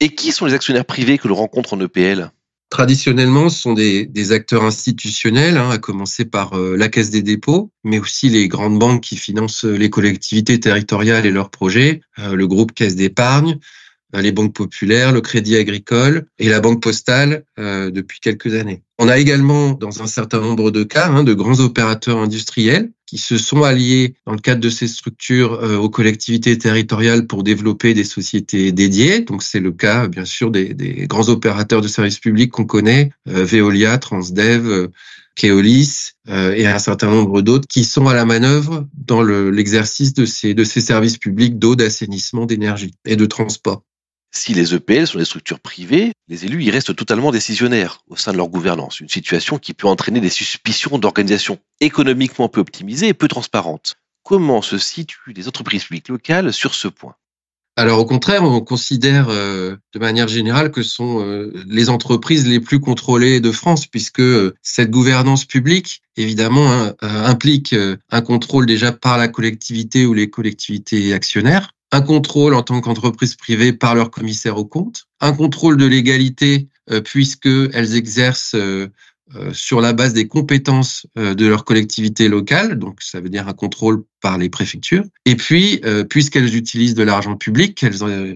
Et 0.00 0.14
qui 0.14 0.32
sont 0.32 0.46
les 0.46 0.54
actionnaires 0.54 0.84
privés 0.84 1.18
que 1.18 1.28
l'on 1.28 1.34
rencontre 1.34 1.74
en 1.74 1.80
EPL 1.80 2.30
Traditionnellement, 2.70 3.50
ce 3.50 3.60
sont 3.60 3.74
des, 3.74 4.06
des 4.06 4.32
acteurs 4.32 4.64
institutionnels, 4.64 5.58
hein, 5.58 5.68
à 5.70 5.78
commencer 5.78 6.24
par 6.24 6.58
la 6.58 6.88
Caisse 6.88 7.10
des 7.10 7.22
dépôts, 7.22 7.70
mais 7.84 7.98
aussi 7.98 8.30
les 8.30 8.48
grandes 8.48 8.78
banques 8.78 9.02
qui 9.02 9.16
financent 9.16 9.64
les 9.64 9.90
collectivités 9.90 10.58
territoriales 10.58 11.26
et 11.26 11.30
leurs 11.30 11.50
projets, 11.50 12.00
le 12.16 12.46
groupe 12.46 12.72
Caisse 12.72 12.96
d'épargne, 12.96 13.58
les 14.20 14.32
banques 14.32 14.54
populaires, 14.54 15.12
le 15.12 15.20
crédit 15.20 15.56
agricole 15.56 16.26
et 16.38 16.48
la 16.48 16.60
banque 16.60 16.82
postale 16.82 17.44
euh, 17.58 17.90
depuis 17.90 18.20
quelques 18.20 18.54
années. 18.54 18.82
On 18.98 19.08
a 19.08 19.18
également, 19.18 19.72
dans 19.72 20.02
un 20.02 20.06
certain 20.06 20.40
nombre 20.40 20.70
de 20.70 20.84
cas, 20.84 21.08
hein, 21.08 21.24
de 21.24 21.34
grands 21.34 21.60
opérateurs 21.60 22.18
industriels 22.18 22.90
qui 23.06 23.18
se 23.18 23.36
sont 23.36 23.62
alliés 23.62 24.14
dans 24.26 24.32
le 24.32 24.38
cadre 24.38 24.60
de 24.60 24.70
ces 24.70 24.88
structures 24.88 25.54
euh, 25.54 25.76
aux 25.76 25.90
collectivités 25.90 26.56
territoriales 26.56 27.26
pour 27.26 27.42
développer 27.42 27.94
des 27.94 28.04
sociétés 28.04 28.72
dédiées. 28.72 29.20
Donc 29.20 29.42
c'est 29.42 29.60
le 29.60 29.72
cas, 29.72 30.08
bien 30.08 30.24
sûr, 30.24 30.50
des, 30.50 30.72
des, 30.74 31.06
grands 31.06 31.28
opérateurs 31.28 31.80
de 31.80 31.88
services 31.88 32.18
publics 32.18 32.50
qu'on 32.50 32.64
connaît, 32.64 33.10
euh, 33.28 33.44
Veolia, 33.44 33.98
Transdev. 33.98 34.66
Euh, 34.66 34.88
Keolis 35.34 36.12
euh, 36.28 36.52
et 36.52 36.66
un 36.66 36.78
certain 36.78 37.10
nombre 37.10 37.42
d'autres 37.42 37.66
qui 37.66 37.84
sont 37.84 38.06
à 38.06 38.14
la 38.14 38.24
manœuvre 38.24 38.86
dans 38.94 39.22
l'exercice 39.22 40.12
de, 40.14 40.26
ces, 40.26 40.54
de 40.54 40.64
ces 40.64 40.80
services 40.80 41.18
publics 41.18 41.58
d'eau, 41.58 41.74
d'assainissement, 41.74 42.46
d'énergie 42.46 42.92
et 43.04 43.16
de 43.16 43.26
transport. 43.26 43.82
Si 44.34 44.54
les 44.54 44.74
EPL 44.74 45.06
sont 45.06 45.18
des 45.18 45.26
structures 45.26 45.60
privées, 45.60 46.14
les 46.26 46.46
élus 46.46 46.64
y 46.64 46.70
restent 46.70 46.96
totalement 46.96 47.30
décisionnaires 47.30 48.00
au 48.08 48.16
sein 48.16 48.32
de 48.32 48.38
leur 48.38 48.48
gouvernance, 48.48 48.98
une 49.00 49.08
situation 49.10 49.58
qui 49.58 49.74
peut 49.74 49.86
entraîner 49.86 50.20
des 50.20 50.30
suspicions 50.30 50.98
d'organisation 50.98 51.58
économiquement 51.80 52.48
peu 52.48 52.60
optimisée 52.60 53.08
et 53.08 53.14
peu 53.14 53.28
transparente. 53.28 53.96
Comment 54.22 54.62
se 54.62 54.78
situent 54.78 55.34
les 55.34 55.48
entreprises 55.48 55.84
publiques 55.84 56.08
locales 56.08 56.52
sur 56.52 56.74
ce 56.74 56.88
point? 56.88 57.14
Alors 57.76 57.98
au 57.98 58.04
contraire, 58.04 58.42
on 58.42 58.60
considère 58.60 59.28
euh, 59.28 59.76
de 59.94 59.98
manière 59.98 60.28
générale 60.28 60.70
que 60.70 60.82
sont 60.82 61.20
euh, 61.20 61.52
les 61.66 61.88
entreprises 61.88 62.46
les 62.46 62.60
plus 62.60 62.80
contrôlées 62.80 63.40
de 63.40 63.50
France, 63.50 63.86
puisque 63.86 64.20
euh, 64.20 64.54
cette 64.62 64.90
gouvernance 64.90 65.46
publique, 65.46 66.02
évidemment, 66.16 66.70
hein, 66.70 66.94
implique 67.00 67.74
un 68.10 68.20
contrôle 68.20 68.66
déjà 68.66 68.92
par 68.92 69.16
la 69.16 69.28
collectivité 69.28 70.04
ou 70.04 70.12
les 70.12 70.28
collectivités 70.28 71.14
actionnaires, 71.14 71.72
un 71.92 72.00
contrôle 72.00 72.54
en 72.54 72.62
tant 72.62 72.80
qu'entreprise 72.80 73.36
privée 73.36 73.72
par 73.72 73.94
leur 73.94 74.10
commissaire 74.10 74.56
aux 74.56 74.64
comptes, 74.64 75.04
un 75.20 75.32
contrôle 75.32 75.76
de 75.76 75.86
légalité 75.86 76.68
euh, 76.90 77.00
puisqu'elles 77.00 77.96
exercent 77.96 78.54
euh, 78.54 78.88
sur 79.52 79.80
la 79.80 79.94
base 79.94 80.12
des 80.12 80.28
compétences 80.28 81.06
de 81.16 81.46
leur 81.46 81.64
collectivité 81.64 82.28
locale, 82.28 82.78
donc 82.78 83.00
ça 83.00 83.18
veut 83.18 83.30
dire 83.30 83.48
un 83.48 83.54
contrôle 83.54 84.04
par 84.20 84.36
les 84.36 84.50
préfectures. 84.50 85.04
Et 85.24 85.36
puis, 85.36 85.80
puisqu'elles 86.10 86.54
utilisent 86.54 86.94
de 86.94 87.02
l'argent 87.02 87.36
public 87.36 87.82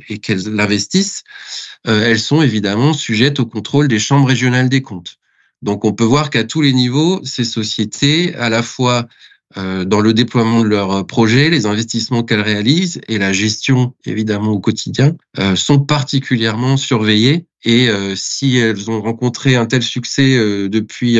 et 0.08 0.18
qu'elles 0.20 0.48
l'investissent, 0.48 1.22
elles 1.84 2.18
sont 2.18 2.40
évidemment 2.40 2.94
sujettes 2.94 3.40
au 3.40 3.44
contrôle 3.44 3.88
des 3.88 3.98
chambres 3.98 4.28
régionales 4.28 4.70
des 4.70 4.80
comptes. 4.80 5.18
Donc 5.62 5.84
on 5.84 5.92
peut 5.92 6.04
voir 6.04 6.30
qu'à 6.30 6.44
tous 6.44 6.60
les 6.60 6.72
niveaux, 6.72 7.20
ces 7.24 7.44
sociétés, 7.44 8.34
à 8.36 8.48
la 8.48 8.62
fois 8.62 9.00
euh, 9.00 9.04
dans 9.54 10.00
le 10.00 10.12
déploiement 10.12 10.62
de 10.62 10.68
leurs 10.68 11.06
projets, 11.06 11.50
les 11.50 11.66
investissements 11.66 12.22
qu'elles 12.22 12.40
réalisent 12.40 13.00
et 13.08 13.18
la 13.18 13.32
gestion 13.32 13.94
évidemment 14.04 14.50
au 14.50 14.60
quotidien 14.60 15.14
euh, 15.38 15.56
sont 15.56 15.78
particulièrement 15.78 16.76
surveillées. 16.76 17.46
Et 17.64 17.88
euh, 17.88 18.14
si 18.16 18.58
elles 18.58 18.90
ont 18.90 19.00
rencontré 19.00 19.56
un 19.56 19.66
tel 19.66 19.82
succès 19.82 20.36
depuis 20.68 21.18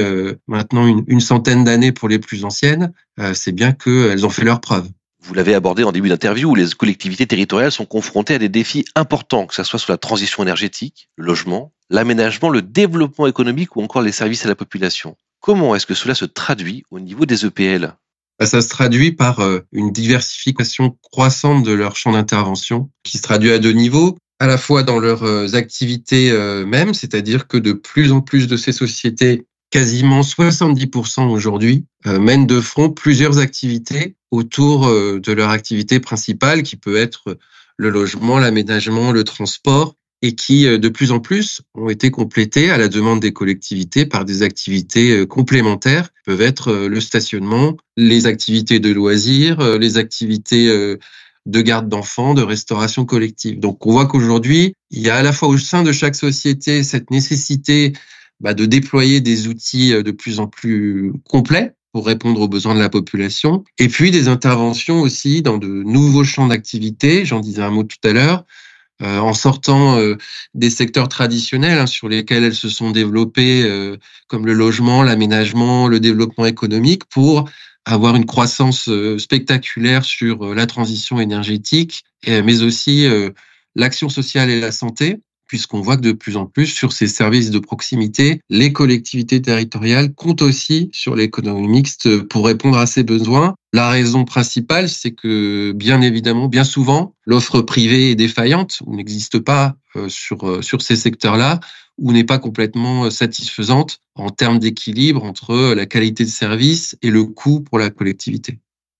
maintenant 0.48 0.86
une, 1.06 1.20
centaine 1.20 1.64
d'années 1.64 1.92
pour 1.92 2.08
les 2.08 2.18
plus 2.18 2.44
anciennes, 2.44 2.92
c'est 3.32 3.52
bien 3.52 3.72
qu'elles 3.72 4.26
ont 4.26 4.30
fait 4.30 4.44
leurs 4.44 4.60
preuves. 4.60 4.88
Vous 5.26 5.34
l'avez 5.34 5.54
abordé 5.54 5.82
en 5.82 5.90
début 5.90 6.08
d'interview, 6.08 6.50
où 6.50 6.54
les 6.54 6.70
collectivités 6.70 7.26
territoriales 7.26 7.72
sont 7.72 7.84
confrontées 7.84 8.34
à 8.34 8.38
des 8.38 8.48
défis 8.48 8.84
importants, 8.94 9.46
que 9.46 9.56
ce 9.56 9.64
soit 9.64 9.80
sur 9.80 9.92
la 9.92 9.98
transition 9.98 10.44
énergétique, 10.44 11.08
le 11.16 11.26
logement, 11.26 11.72
l'aménagement, 11.90 12.48
le 12.48 12.62
développement 12.62 13.26
économique 13.26 13.74
ou 13.74 13.82
encore 13.82 14.02
les 14.02 14.12
services 14.12 14.44
à 14.44 14.48
la 14.48 14.54
population. 14.54 15.16
Comment 15.40 15.74
est-ce 15.74 15.86
que 15.86 15.94
cela 15.94 16.14
se 16.14 16.26
traduit 16.26 16.84
au 16.92 17.00
niveau 17.00 17.26
des 17.26 17.44
EPL 17.44 17.96
ça 18.44 18.60
se 18.60 18.68
traduit 18.68 19.12
par 19.12 19.40
euh, 19.40 19.60
une 19.72 19.92
diversification 19.92 20.96
croissante 21.02 21.64
de 21.64 21.72
leur 21.72 21.96
champ 21.96 22.12
d'intervention, 22.12 22.90
qui 23.02 23.16
se 23.18 23.22
traduit 23.22 23.52
à 23.52 23.58
deux 23.58 23.72
niveaux. 23.72 24.18
À 24.38 24.46
la 24.46 24.58
fois 24.58 24.82
dans 24.82 24.98
leurs 24.98 25.22
euh, 25.22 25.54
activités 25.54 26.30
euh, 26.30 26.66
mêmes, 26.66 26.92
c'est-à-dire 26.92 27.48
que 27.48 27.56
de 27.56 27.72
plus 27.72 28.12
en 28.12 28.20
plus 28.20 28.46
de 28.46 28.56
ces 28.56 28.72
sociétés, 28.72 29.46
quasiment 29.70 30.20
70% 30.20 31.28
aujourd'hui, 31.28 31.86
mènent 32.04 32.46
de 32.46 32.60
front 32.60 32.88
plusieurs 32.88 33.38
activités 33.38 34.14
autour 34.30 34.86
de 34.88 35.32
leur 35.32 35.50
activité 35.50 35.98
principale, 35.98 36.62
qui 36.62 36.76
peut 36.76 36.96
être 36.96 37.36
le 37.76 37.90
logement, 37.90 38.38
l'aménagement, 38.38 39.10
le 39.10 39.24
transport, 39.24 39.96
et 40.26 40.34
qui, 40.34 40.66
euh, 40.66 40.76
de 40.76 40.88
plus 40.88 41.12
en 41.12 41.20
plus, 41.20 41.62
ont 41.74 41.88
été 41.88 42.10
complétés 42.10 42.70
à 42.70 42.78
la 42.78 42.88
demande 42.88 43.20
des 43.20 43.32
collectivités 43.32 44.06
par 44.06 44.24
des 44.24 44.42
activités 44.42 45.12
euh, 45.12 45.26
complémentaires, 45.26 46.08
peuvent 46.24 46.42
être 46.42 46.68
euh, 46.68 46.88
le 46.88 47.00
stationnement, 47.00 47.76
les 47.96 48.26
activités 48.26 48.80
de 48.80 48.92
loisirs, 48.92 49.78
les 49.78 49.96
activités 49.96 50.68
de 51.46 51.60
garde 51.62 51.88
d'enfants, 51.88 52.34
de 52.34 52.42
restauration 52.42 53.06
collective. 53.06 53.58
Donc 53.58 53.86
on 53.86 53.92
voit 53.92 54.06
qu'aujourd'hui, 54.06 54.74
il 54.90 55.00
y 55.00 55.08
a 55.08 55.16
à 55.16 55.22
la 55.22 55.32
fois 55.32 55.48
au 55.48 55.56
sein 55.56 55.82
de 55.82 55.92
chaque 55.92 56.14
société 56.14 56.82
cette 56.82 57.10
nécessité 57.10 57.94
bah, 58.40 58.52
de 58.52 58.66
déployer 58.66 59.22
des 59.22 59.48
outils 59.48 59.90
de 59.90 60.10
plus 60.10 60.40
en 60.40 60.46
plus 60.46 61.12
complets 61.24 61.74
pour 61.92 62.06
répondre 62.06 62.42
aux 62.42 62.48
besoins 62.48 62.74
de 62.74 62.80
la 62.80 62.90
population, 62.90 63.64
et 63.78 63.88
puis 63.88 64.10
des 64.10 64.28
interventions 64.28 65.00
aussi 65.00 65.40
dans 65.40 65.56
de 65.56 65.66
nouveaux 65.66 66.24
champs 66.24 66.48
d'activité, 66.48 67.24
j'en 67.24 67.40
disais 67.40 67.62
un 67.62 67.70
mot 67.70 67.84
tout 67.84 67.96
à 68.04 68.12
l'heure, 68.12 68.44
euh, 69.02 69.18
en 69.18 69.34
sortant 69.34 69.98
euh, 69.98 70.16
des 70.54 70.70
secteurs 70.70 71.08
traditionnels 71.08 71.78
hein, 71.78 71.86
sur 71.86 72.08
lesquels 72.08 72.44
elles 72.44 72.54
se 72.54 72.70
sont 72.70 72.92
développées, 72.92 73.62
euh, 73.62 73.98
comme 74.26 74.46
le 74.46 74.54
logement, 74.54 75.02
l'aménagement, 75.02 75.86
le 75.86 76.00
développement 76.00 76.46
économique, 76.46 77.04
pour 77.04 77.48
avoir 77.84 78.16
une 78.16 78.26
croissance 78.26 78.90
spectaculaire 79.18 80.04
sur 80.04 80.54
la 80.54 80.66
transition 80.66 81.20
énergétique, 81.20 82.02
mais 82.26 82.62
aussi 82.62 83.06
l'action 83.76 84.08
sociale 84.08 84.50
et 84.50 84.58
la 84.58 84.72
santé 84.72 85.20
puisqu'on 85.46 85.80
voit 85.80 85.96
que 85.96 86.02
de 86.02 86.12
plus 86.12 86.36
en 86.36 86.46
plus 86.46 86.66
sur 86.66 86.92
ces 86.92 87.06
services 87.06 87.50
de 87.50 87.58
proximité, 87.58 88.40
les 88.48 88.72
collectivités 88.72 89.42
territoriales 89.42 90.14
comptent 90.14 90.42
aussi 90.42 90.90
sur 90.92 91.16
l'économie 91.16 91.68
mixte 91.68 92.22
pour 92.24 92.46
répondre 92.46 92.78
à 92.78 92.86
ces 92.86 93.02
besoins. 93.02 93.54
La 93.72 93.90
raison 93.90 94.24
principale, 94.24 94.88
c'est 94.88 95.12
que 95.12 95.72
bien 95.72 96.00
évidemment, 96.00 96.48
bien 96.48 96.64
souvent, 96.64 97.14
l'offre 97.26 97.60
privée 97.60 98.10
est 98.10 98.14
défaillante 98.14 98.78
ou 98.86 98.96
n'existe 98.96 99.38
pas 99.38 99.76
euh, 99.96 100.08
sur, 100.08 100.48
euh, 100.48 100.62
sur 100.62 100.82
ces 100.82 100.96
secteurs-là 100.96 101.60
ou 101.98 102.12
n'est 102.12 102.24
pas 102.24 102.38
complètement 102.38 103.04
euh, 103.04 103.10
satisfaisante 103.10 104.00
en 104.14 104.30
termes 104.30 104.58
d'équilibre 104.58 105.24
entre 105.24 105.74
la 105.74 105.86
qualité 105.86 106.24
de 106.24 106.30
service 106.30 106.96
et 107.02 107.10
le 107.10 107.24
coût 107.24 107.60
pour 107.60 107.78
la 107.78 107.90
collectivité. 107.90 108.58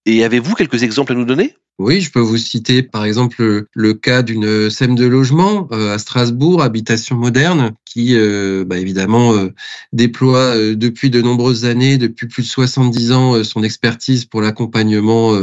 Et 0.09 0.23
avez-vous 0.25 0.55
quelques 0.55 0.85
exemples 0.85 1.13
à 1.13 1.15
nous 1.17 1.25
donner? 1.25 1.55
Oui, 1.79 2.01
je 2.01 2.11
peux 2.11 2.21
vous 2.21 2.39
citer 2.39 2.83
par 2.83 3.05
exemple 3.05 3.67
le, 3.71 3.95
cas 3.95 4.23
d'une 4.23 4.71
SEM 4.71 4.95
de 4.95 5.05
logement 5.05 5.69
euh, 5.73 5.93
à 5.93 5.99
Strasbourg, 5.99 6.63
Habitation 6.63 7.17
Moderne, 7.17 7.73
qui 7.85 8.15
euh, 8.15 8.65
bah, 8.65 8.79
évidemment 8.79 9.35
euh, 9.35 9.53
déploie 9.93 10.57
depuis 10.75 11.11
de 11.11 11.21
nombreuses 11.21 11.67
années, 11.67 11.99
depuis 11.99 12.29
plus 12.29 12.45
de 12.45 12.49
70 12.49 13.13
ans, 13.13 13.45
son 13.45 13.63
expertise 13.65 14.25
pour 14.25 14.41
l'accompagnement 14.41 15.37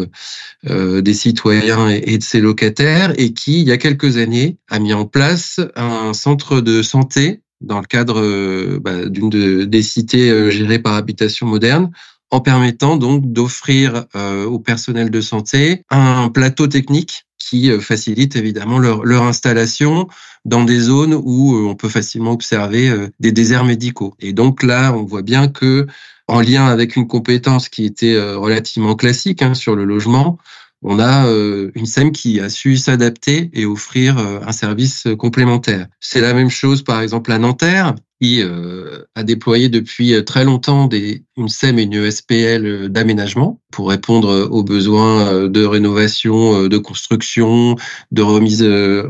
des 0.65 1.13
citoyens 1.13 1.89
et, 1.89 2.17
de 2.17 2.24
ses 2.24 2.39
locataires, 2.39 3.13
et 3.17 3.34
qui, 3.34 3.62
il 3.62 3.67
y 3.67 3.72
a 3.72 3.77
quelques 3.77 4.17
années, 4.17 4.58
a 4.70 4.79
mis 4.79 4.93
en 4.93 5.05
place 5.05 5.60
un 5.75 6.13
centre 6.13 6.62
de 6.62 6.82
santé 6.82 7.41
dans 7.62 7.79
le 7.79 7.86
cadre 7.86 8.79
bah, 8.79 9.05
d'une 9.05 9.65
des 9.65 9.84
cités 9.84 10.51
gérées 10.51 10.79
par 10.79 10.96
Habitation 10.96 11.48
Moderne, 11.48 11.91
en 12.34 12.42
permettant 12.42 12.98
donc 12.98 13.32
d'offrir 13.32 14.06
euh, 14.16 14.46
au 14.46 14.58
personnel 14.58 15.12
de 15.12 15.22
santé 15.22 15.84
un 15.92 16.30
plateau 16.30 16.66
technique 16.66 17.25
qui 17.38 17.70
euh, 17.70 17.80
facilite 17.80 18.36
évidemment 18.36 18.80
leur, 18.80 19.22
installation 19.22 20.08
dans 20.44 20.63
des 20.63 20.80
zones 20.80 21.13
où 21.13 21.56
euh, 21.56 21.68
on 21.68 21.75
peut 21.75 21.90
facilement 21.90 22.32
observer 22.32 22.92
des 23.20 23.32
déserts 23.32 23.66
médicaux. 23.66 24.16
Et 24.20 24.34
donc 24.34 24.63
là, 24.63 24.94
on 24.94 25.04
voit 25.04 25.22
bien 25.22 25.48
que 25.48 25.86
en 26.28 26.42
lien 26.42 26.66
avec 26.66 26.96
une 26.96 27.08
compétence 27.08 27.70
qui 27.70 27.86
était 27.86 28.20
relativement 28.20 28.96
classique 28.96 29.44
hein, 29.44 29.54
sur 29.54 29.75
le 29.75 29.84
logement, 29.84 30.40
on 30.84 31.00
a 31.00 31.28
une 31.75 31.86
SEM 31.86 32.12
qui 32.12 32.40
a 32.40 32.50
su 32.50 32.78
s'adapter 32.78 33.50
et 33.54 33.66
offrir 33.66 34.18
un 34.18 34.52
service 34.52 35.08
complémentaire. 35.18 35.88
C'est 36.00 36.22
la 36.22 36.34
même 36.34 36.50
chose 36.50 36.84
par 36.84 37.02
exemple 37.02 37.32
à 37.32 37.40
Nanterre, 37.40 37.96
qui 38.24 38.42
euh, 38.42 39.04
a 39.16 39.24
déployé 39.24 39.68
depuis 39.68 40.13
euh, 40.13 40.22
très 40.22 40.46
longtemps 40.46 40.88
des, 40.88 41.24
une 41.36 41.50
SEM 41.50 41.78
et 41.78 41.84
une 41.84 41.94
ESPL 41.94 42.66
euh, 42.66 42.88
d'aménagement 42.88 43.60
pour 43.70 43.90
répondre 43.90 44.48
aux 44.50 44.63
besoins 44.63 45.50
de 45.50 45.66
rénovation, 45.66 46.68
de 46.68 46.78
construction, 46.78 47.75
de 48.12 48.22
remise 48.22 48.63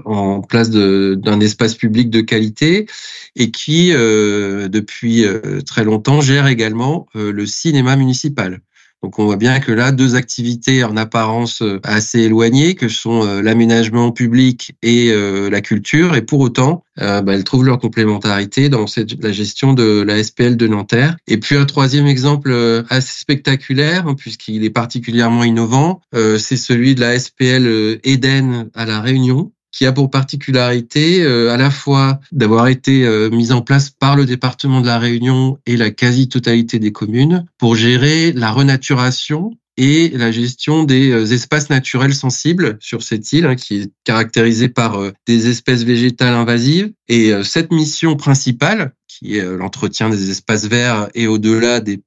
en 0.05 0.41
place 0.41 0.69
d'un 0.69 1.39
espace 1.41 1.75
public 1.75 2.09
de 2.09 2.21
qualité 2.21 2.87
et 3.35 3.51
qui, 3.51 3.89
depuis 3.91 5.25
très 5.65 5.83
longtemps, 5.83 6.21
gère 6.21 6.47
également 6.47 7.07
le 7.13 7.45
cinéma 7.45 7.97
municipal. 7.97 8.61
Donc 9.03 9.19
on 9.19 9.25
voit 9.25 9.35
bien 9.35 9.59
que 9.59 9.73
là, 9.73 9.91
deux 9.91 10.15
activités 10.15 10.85
en 10.85 10.95
apparence 10.95 11.61
euh, 11.61 11.81
assez 11.83 12.21
éloignées, 12.21 12.73
que 12.75 12.87
sont 12.87 13.25
euh, 13.25 13.41
l'aménagement 13.41 14.11
public 14.11 14.75
et 14.81 15.11
euh, 15.11 15.49
la 15.49 15.59
culture, 15.59 16.15
et 16.15 16.21
pour 16.21 16.39
autant, 16.39 16.83
bah, 16.95 17.23
elles 17.27 17.43
trouvent 17.43 17.65
leur 17.65 17.79
complémentarité 17.79 18.69
dans 18.69 18.85
la 19.19 19.31
gestion 19.31 19.73
de 19.73 20.03
la 20.03 20.23
SPL 20.23 20.55
de 20.55 20.67
Nanterre. 20.67 21.17
Et 21.27 21.37
puis 21.37 21.57
un 21.57 21.65
troisième 21.65 22.05
exemple 22.05 22.53
assez 22.89 23.19
spectaculaire, 23.19 24.07
hein, 24.07 24.13
puisqu'il 24.13 24.63
est 24.63 24.69
particulièrement 24.69 25.43
innovant, 25.43 26.01
c'est 26.13 26.55
celui 26.55 26.93
de 26.93 27.01
la 27.01 27.17
SPL 27.17 27.99
Eden 28.03 28.69
à 28.75 28.85
La 28.85 29.01
Réunion, 29.01 29.51
qui 29.73 29.85
a 29.85 29.91
pour 29.91 30.09
particularité 30.09 31.23
euh, 31.23 31.51
à 31.51 31.57
la 31.57 31.71
fois 31.71 32.19
d'avoir 32.31 32.67
été 32.67 33.05
euh, 33.05 33.29
mise 33.29 33.51
en 33.51 33.61
place 33.61 33.89
par 33.89 34.15
le 34.15 34.25
département 34.25 34.79
de 34.79 34.85
la 34.85 34.99
Réunion 34.99 35.57
et 35.65 35.75
la 35.75 35.89
quasi-totalité 35.89 36.79
des 36.79 36.91
communes 36.91 37.45
pour 37.57 37.75
gérer 37.75 38.31
la 38.31 38.51
renaturation 38.51 39.57
et 39.75 40.09
la 40.09 40.31
gestion 40.31 40.83
des 40.83 41.09
euh, 41.09 41.25
espaces 41.25 41.71
naturels 41.71 42.13
sensibles 42.13 42.77
sur 42.79 43.01
cette 43.01 43.33
île, 43.33 43.47
hein, 43.47 43.55
qui 43.55 43.81
est 43.81 43.91
caractérisée 44.03 44.69
par 44.69 44.99
des 45.25 45.49
espèces 45.49 45.83
végétales 45.83 46.35
invasives. 46.35 46.91
Et 47.09 47.31
cette 47.43 47.71
mission 47.71 48.15
principale, 48.15 48.93
qui 49.19 49.37
est 49.37 49.43
l'entretien 49.43 50.09
des 50.09 50.31
espaces 50.31 50.65
verts 50.65 51.09
et 51.13 51.27
au-delà 51.27 51.79
des, 51.79 52.01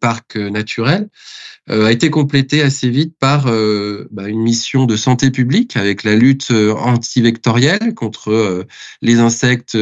parcs 0.00 0.36
naturels, 0.36 1.08
euh, 1.70 1.86
a 1.86 1.92
été 1.92 2.10
complété 2.10 2.60
assez 2.60 2.90
vite 2.90 3.14
par 3.20 3.46
euh, 3.46 4.08
bah, 4.10 4.28
une 4.28 4.40
mission 4.40 4.84
de 4.84 4.96
santé 4.96 5.30
publique 5.30 5.76
avec 5.76 6.02
la 6.02 6.16
lutte 6.16 6.50
euh, 6.50 6.74
antivectorielle 6.74 7.94
contre 7.94 8.66
les 9.00 9.18
insectes 9.20 9.76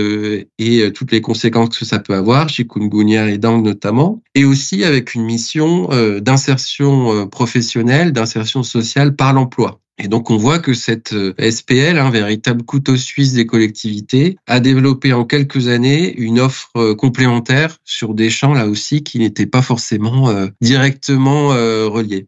et 0.59 0.93
toutes 0.93 1.12
les 1.12 1.21
conséquences 1.21 1.79
que 1.79 1.85
ça 1.85 1.99
peut 1.99 2.15
avoir, 2.15 2.49
chikungunya 2.49 3.31
et 3.31 3.39
dengue 3.39 3.65
notamment, 3.65 4.23
et 4.35 4.45
aussi 4.45 4.85
avec 4.85 5.15
une 5.15 5.25
mission 5.25 5.89
d'insertion 6.21 7.29
professionnelle, 7.29 8.12
d'insertion 8.12 8.62
sociale 8.62 9.17
par 9.17 9.33
l'emploi. 9.33 9.80
Et 9.99 10.09
donc 10.09 10.31
on 10.31 10.37
voit 10.37 10.59
que 10.59 10.73
cette 10.73 11.13
euh, 11.13 11.35
SPL, 11.39 11.99
un 11.99 12.11
véritable 12.11 12.63
couteau 12.63 12.97
suisse 12.97 13.35
des 13.35 13.45
collectivités, 13.47 14.39
a 14.47 14.59
développé 14.59 15.13
en 15.13 15.25
quelques 15.25 15.69
années 15.69 16.15
une 16.17 16.41
offre 16.41 16.71
euh, 16.77 16.95
complémentaire 16.95 17.77
sur 17.85 18.15
des 18.15 18.31
champs 18.31 18.55
là 18.55 18.67
aussi 18.67 19.03
qui 19.03 19.19
n'étaient 19.19 19.47
pas 19.47 19.63
forcément 19.63 20.31
euh, 20.31 20.47
directement 20.63 21.49
reliés. 21.49 22.27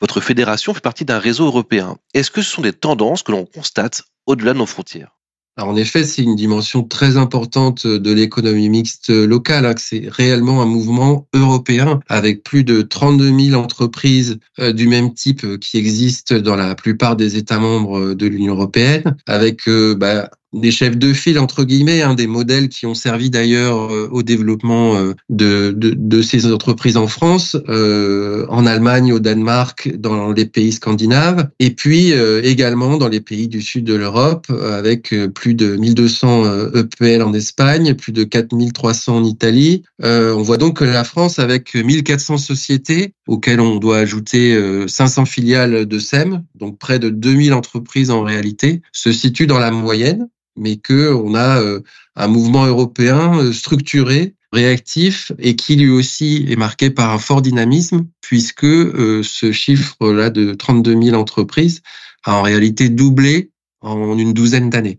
Votre 0.00 0.20
fédération 0.20 0.74
fait 0.74 0.80
partie 0.80 1.06
d'un 1.06 1.18
réseau 1.18 1.46
européen. 1.46 1.96
Est-ce 2.12 2.30
que 2.30 2.42
ce 2.42 2.50
sont 2.50 2.62
des 2.62 2.74
tendances 2.74 3.22
que 3.22 3.32
l'on 3.32 3.46
constate 3.46 4.04
au-delà 4.26 4.52
de 4.52 4.58
nos 4.58 4.66
frontières? 4.66 5.15
En 5.58 5.74
effet, 5.74 6.04
c'est 6.04 6.22
une 6.22 6.36
dimension 6.36 6.82
très 6.82 7.16
importante 7.16 7.86
de 7.86 8.12
l'économie 8.12 8.68
mixte 8.68 9.08
locale. 9.08 9.64
Hein, 9.64 9.74
c'est 9.78 10.04
réellement 10.08 10.60
un 10.60 10.66
mouvement 10.66 11.26
européen 11.32 12.00
avec 12.08 12.42
plus 12.42 12.62
de 12.62 12.82
32 12.82 13.38
000 13.50 13.60
entreprises 13.62 14.38
euh, 14.58 14.72
du 14.72 14.86
même 14.86 15.14
type 15.14 15.44
euh, 15.44 15.56
qui 15.56 15.78
existent 15.78 16.38
dans 16.40 16.56
la 16.56 16.74
plupart 16.74 17.16
des 17.16 17.36
États 17.36 17.58
membres 17.58 18.12
de 18.12 18.26
l'Union 18.26 18.54
européenne, 18.54 19.16
avec 19.26 19.66
euh, 19.66 19.94
bah, 19.94 20.30
des 20.56 20.70
chefs 20.70 20.96
de 20.96 21.12
file 21.12 21.38
entre 21.38 21.64
guillemets, 21.64 22.02
hein, 22.02 22.14
des 22.14 22.26
modèles 22.26 22.68
qui 22.68 22.86
ont 22.86 22.94
servi 22.94 23.30
d'ailleurs 23.30 23.92
euh, 23.92 24.08
au 24.10 24.22
développement 24.22 24.96
euh, 24.96 25.14
de, 25.28 25.72
de, 25.76 25.94
de, 25.96 26.22
ces 26.22 26.50
entreprises 26.52 26.96
en 26.96 27.06
France, 27.06 27.56
euh, 27.68 28.46
en 28.48 28.66
Allemagne, 28.66 29.12
au 29.12 29.18
Danemark, 29.18 29.90
dans 29.96 30.32
les 30.32 30.46
pays 30.46 30.72
scandinaves, 30.72 31.48
et 31.60 31.70
puis 31.70 32.12
euh, 32.12 32.40
également 32.42 32.96
dans 32.96 33.08
les 33.08 33.20
pays 33.20 33.48
du 33.48 33.62
sud 33.62 33.84
de 33.84 33.94
l'Europe, 33.94 34.46
avec 34.50 35.14
plus 35.34 35.54
de 35.54 35.76
1200 35.76 36.72
EPL 36.74 37.20
e 37.20 37.24
en 37.24 37.32
Espagne, 37.32 37.94
plus 37.94 38.12
de 38.12 38.24
4300 38.24 39.16
en 39.16 39.24
Italie. 39.24 39.82
on 40.02 40.42
voit 40.42 40.56
donc 40.56 40.78
que 40.78 40.84
la 40.84 41.04
France, 41.04 41.38
avec 41.38 41.74
1400 41.74 42.38
sociétés, 42.38 43.14
auxquelles 43.26 43.60
on 43.60 43.76
doit 43.76 43.98
ajouter 43.98 44.58
500 44.86 45.24
filiales 45.26 45.86
de 45.86 45.98
SEM, 45.98 46.44
donc 46.54 46.78
près 46.78 46.98
de 46.98 47.08
2000 47.08 47.52
entreprises 47.54 48.10
en 48.10 48.22
réalité, 48.22 48.82
se 48.92 49.12
situe 49.12 49.46
dans 49.46 49.58
la 49.58 49.70
moyenne 49.70 50.28
mais 50.56 50.76
que 50.76 51.12
on 51.12 51.34
a 51.34 51.60
euh, 51.60 51.80
un 52.14 52.28
mouvement 52.28 52.66
européen 52.66 53.38
euh, 53.38 53.52
structuré, 53.52 54.34
réactif 54.52 55.32
et 55.38 55.56
qui 55.56 55.76
lui 55.76 55.90
aussi 55.90 56.46
est 56.48 56.56
marqué 56.56 56.90
par 56.90 57.12
un 57.12 57.18
fort 57.18 57.42
dynamisme 57.42 58.06
puisque 58.20 58.64
euh, 58.64 59.22
ce 59.22 59.52
chiffre-là 59.52 60.30
de 60.30 60.54
32 60.54 61.02
000 61.02 61.16
entreprises 61.16 61.82
a 62.24 62.34
en 62.34 62.42
réalité 62.42 62.88
doublé 62.88 63.50
en 63.80 64.16
une 64.18 64.32
douzaine 64.32 64.70
d'années. 64.70 64.98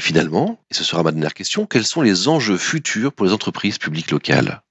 Finalement, 0.00 0.58
et 0.70 0.74
ce 0.74 0.84
sera 0.84 1.02
ma 1.02 1.12
dernière 1.12 1.34
question, 1.34 1.66
quels 1.66 1.84
sont 1.84 2.02
les 2.02 2.28
enjeux 2.28 2.56
futurs 2.56 3.12
pour 3.12 3.26
les 3.26 3.32
entreprises 3.32 3.78
publiques 3.78 4.10
locales? 4.10 4.62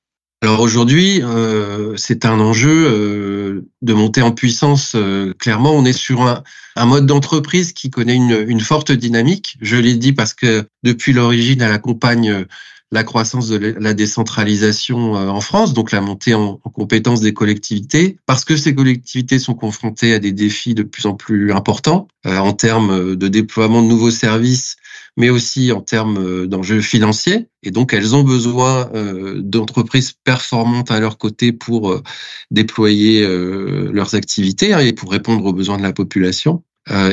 Alors 0.44 0.60
aujourd'hui, 0.62 1.22
euh, 1.22 1.96
c'est 1.98 2.26
un 2.26 2.40
enjeu 2.40 2.88
euh, 2.88 3.62
de 3.84 3.94
monter 3.94 4.24
en 4.24 4.32
puissance. 4.32 4.94
Euh, 4.96 5.36
clairement, 5.38 5.72
on 5.72 5.86
est 5.86 5.94
sur 5.94 6.24
un, 6.24 6.86
mode 6.86 7.06
d'entreprise 7.06 7.74
qui 7.74 7.92
connaît 7.92 8.16
une, 8.16 8.46
une, 8.48 8.60
forte 8.60 8.92
dynamique. 8.92 9.58
Je 9.62 9.78
l'ai 9.78 9.94
dit 9.94 10.14
parce 10.14 10.34
que 10.34 10.68
depuis 10.82 11.14
l'origine, 11.14 11.62
elle 11.62 11.72
accompagne 11.72 12.48
la 12.92 13.04
croissance 13.04 13.48
de 13.48 13.58
la 13.58 13.94
décentralisation 13.94 15.14
en 15.14 15.42
France, 15.42 15.74
donc 15.74 15.92
la 15.92 16.02
montée 16.02 16.34
en, 16.34 16.60
en 16.64 16.70
compétences 16.70 17.22
des 17.22 17.34
collectivités, 17.34 18.18
parce 18.26 18.44
que 18.44 18.58
ces 18.58 18.76
collectivités 18.76 19.40
sont 19.40 19.54
confrontées 19.54 20.14
à 20.14 20.20
des 20.20 20.34
défis 20.34 20.74
de 20.74 20.84
plus 20.84 21.06
en 21.06 21.16
plus 21.16 21.54
importants 21.54 22.08
en 22.26 22.52
termes 22.54 23.16
de 23.16 23.28
déploiement 23.30 23.82
de 23.82 23.88
nouveaux 23.88 24.12
services 24.12 24.76
mais 25.18 25.30
aussi 25.30 25.72
en 25.72 25.82
termes 25.82 26.18
euh, 26.18 26.48
d'enjeux 26.48 26.82
financiers. 26.82 27.48
Et 27.64 27.72
donc, 27.72 27.94
elles 27.94 28.16
ont 28.16 28.24
besoin 28.24 28.90
euh, 28.94 29.42
d'entreprises 29.42 30.14
performantes 30.24 30.92
à 30.92 31.00
leur 31.00 31.18
côté 31.18 31.52
pour 31.52 31.92
euh, 31.92 32.02
déployer 32.50 33.26
leurs 33.26 34.16
activités 34.16 34.74
hein, 34.74 34.80
et 34.80 34.94
pour 34.94 35.12
répondre 35.12 35.46
aux 35.46 35.54
besoins 35.54 35.78
de 35.78 35.84
la 35.84 35.94
population. 35.94 36.64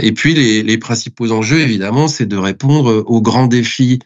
Et 0.02 0.12
puis, 0.12 0.34
les 0.34 0.78
principaux 0.78 1.30
enjeux, 1.30 1.60
évidemment, 1.60 2.08
c'est 2.08 2.26
de 2.26 2.36
répondre 2.36 3.04
aux 3.06 3.20
grands 3.20 3.46
défis 3.46 3.98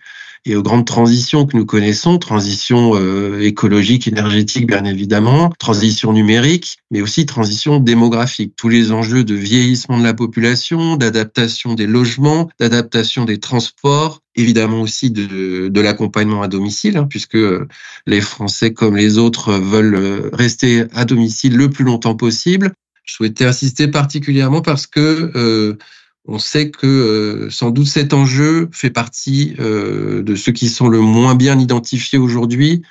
et 0.44 0.56
aux 0.56 0.62
grandes 0.62 0.86
transitions 0.86 1.46
que 1.46 1.56
nous 1.56 1.64
connaissons, 1.64 2.18
transition 2.18 2.92
euh, 2.94 3.40
écologique, 3.40 4.08
énergétique 4.08 4.66
bien 4.66 4.84
évidemment, 4.84 5.50
transition 5.58 6.12
numérique, 6.12 6.78
mais 6.90 7.00
aussi 7.00 7.26
transition 7.26 7.78
démographique. 7.78 8.54
Tous 8.56 8.68
les 8.68 8.90
enjeux 8.90 9.24
de 9.24 9.34
vieillissement 9.34 9.98
de 9.98 10.04
la 10.04 10.14
population, 10.14 10.96
d'adaptation 10.96 11.74
des 11.74 11.86
logements, 11.86 12.48
d'adaptation 12.58 13.24
des 13.24 13.38
transports, 13.38 14.20
évidemment 14.34 14.80
aussi 14.80 15.10
de, 15.10 15.68
de 15.68 15.80
l'accompagnement 15.80 16.42
à 16.42 16.48
domicile, 16.48 16.96
hein, 16.96 17.06
puisque 17.08 17.36
euh, 17.36 17.68
les 18.06 18.20
Français 18.20 18.72
comme 18.72 18.96
les 18.96 19.18
autres 19.18 19.52
veulent 19.52 19.94
euh, 19.94 20.30
rester 20.32 20.84
à 20.94 21.04
domicile 21.04 21.56
le 21.56 21.70
plus 21.70 21.84
longtemps 21.84 22.16
possible. 22.16 22.72
Je 23.04 23.14
souhaitais 23.14 23.44
insister 23.44 23.88
particulièrement 23.88 24.62
parce 24.62 24.86
que 24.86 25.32
euh, 25.34 25.76
on 26.26 26.38
sait 26.38 26.70
que 26.70 26.86
euh, 26.86 27.50
sans 27.50 27.70
doute 27.70 27.88
cet 27.88 28.12
enjeu 28.12 28.68
fait 28.72 28.90
partie 28.90 29.54
euh, 29.58 30.22
de 30.22 30.34
ceux 30.36 30.52
qui 30.52 30.68
sont 30.68 30.88
le 30.88 31.00
moins 31.00 31.34
bien 31.34 31.58
identifiés 31.58 32.18
aujourd'hui, 32.18 32.82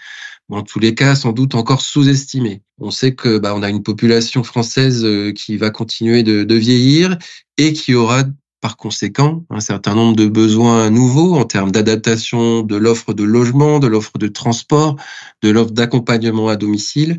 en 0.49 0.63
tous 0.63 0.79
les 0.79 0.95
cas 0.95 1.15
sans 1.15 1.31
doute 1.31 1.55
encore 1.55 1.81
sous-estimés. 1.81 2.61
On 2.77 2.91
sait 2.91 3.15
que 3.15 3.37
bah, 3.37 3.53
on 3.55 3.63
a 3.63 3.69
une 3.69 3.83
population 3.83 4.43
française 4.43 5.05
euh, 5.05 5.31
qui 5.31 5.57
va 5.57 5.69
continuer 5.69 6.23
de, 6.23 6.43
de, 6.43 6.55
vieillir 6.55 7.17
et 7.57 7.71
qui 7.73 7.93
aura 7.93 8.23
par 8.59 8.77
conséquent 8.77 9.43
un 9.49 9.59
certain 9.59 9.95
nombre 9.95 10.15
de 10.15 10.27
besoins 10.27 10.89
nouveaux 10.89 11.35
en 11.35 11.45
termes 11.45 11.71
d'adaptation 11.71 12.61
de 12.61 12.75
l'offre 12.75 13.13
de 13.13 13.23
logement, 13.23 13.79
de 13.79 13.87
l'offre 13.87 14.17
de 14.19 14.27
transport, 14.27 14.97
de 15.41 15.49
l'offre 15.49 15.71
d'accompagnement 15.71 16.47
à 16.47 16.57
domicile. 16.57 17.17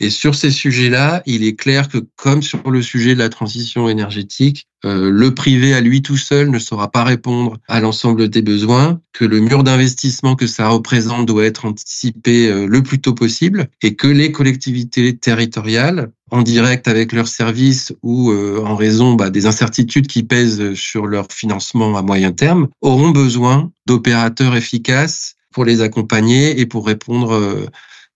Et 0.00 0.10
sur 0.10 0.36
ces 0.36 0.52
sujets-là, 0.52 1.22
il 1.26 1.42
est 1.44 1.56
clair 1.56 1.88
que 1.88 1.98
comme 2.16 2.40
sur 2.42 2.70
le 2.70 2.82
sujet 2.82 3.14
de 3.14 3.18
la 3.18 3.28
transition 3.28 3.88
énergétique, 3.88 4.68
euh, 4.84 5.10
le 5.10 5.34
privé 5.34 5.74
à 5.74 5.80
lui 5.80 6.02
tout 6.02 6.16
seul 6.16 6.50
ne 6.50 6.58
saura 6.60 6.92
pas 6.92 7.02
répondre 7.02 7.56
à 7.66 7.80
l'ensemble 7.80 8.28
des 8.28 8.42
besoins, 8.42 9.00
que 9.12 9.24
le 9.24 9.40
mur 9.40 9.64
d'investissement 9.64 10.36
que 10.36 10.46
ça 10.46 10.68
représente 10.68 11.26
doit 11.26 11.44
être 11.44 11.64
anticipé 11.64 12.48
euh, 12.48 12.66
le 12.66 12.80
plus 12.84 13.00
tôt 13.00 13.12
possible 13.12 13.70
et 13.82 13.96
que 13.96 14.06
les 14.06 14.30
collectivités 14.30 15.16
territoriales, 15.16 16.12
en 16.30 16.42
direct 16.42 16.86
avec 16.86 17.12
leurs 17.12 17.26
services 17.26 17.92
ou 18.02 18.30
euh, 18.30 18.62
en 18.64 18.76
raison 18.76 19.14
bah, 19.14 19.30
des 19.30 19.46
incertitudes 19.46 20.06
qui 20.06 20.22
pèsent 20.22 20.74
sur 20.74 21.06
leur 21.06 21.26
financement 21.32 21.96
à 21.96 22.02
moyen 22.02 22.30
terme, 22.30 22.68
auront 22.80 23.10
besoin 23.10 23.72
d'opérateurs 23.86 24.54
efficaces 24.54 25.34
pour 25.52 25.64
les 25.64 25.80
accompagner 25.80 26.60
et 26.60 26.66
pour 26.66 26.86
répondre 26.86 27.68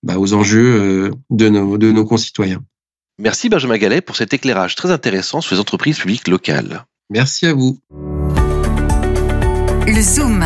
bah, 0.03 0.19
aux 0.19 0.35
enjeux 0.35 1.11
de 1.31 1.49
nos, 1.49 1.79
de 1.79 1.93
nos 1.93 2.05
concitoyens. 2.05 2.63
Merci 3.19 3.49
Benjamin 3.49 3.79
Gallet 3.79 4.01
pour 4.01 4.17
cet 4.17 4.35
éclairage 4.35 4.75
très 4.75 4.91
intéressant 4.91 5.41
sur 5.41 5.55
les 5.55 5.61
entreprises 5.61 5.99
publiques 5.99 6.29
locales. 6.29 6.85
Merci 7.11 7.47
à 7.47 7.55
vous. 7.55 7.79
Le 9.87 10.01
Zoom. 10.01 10.45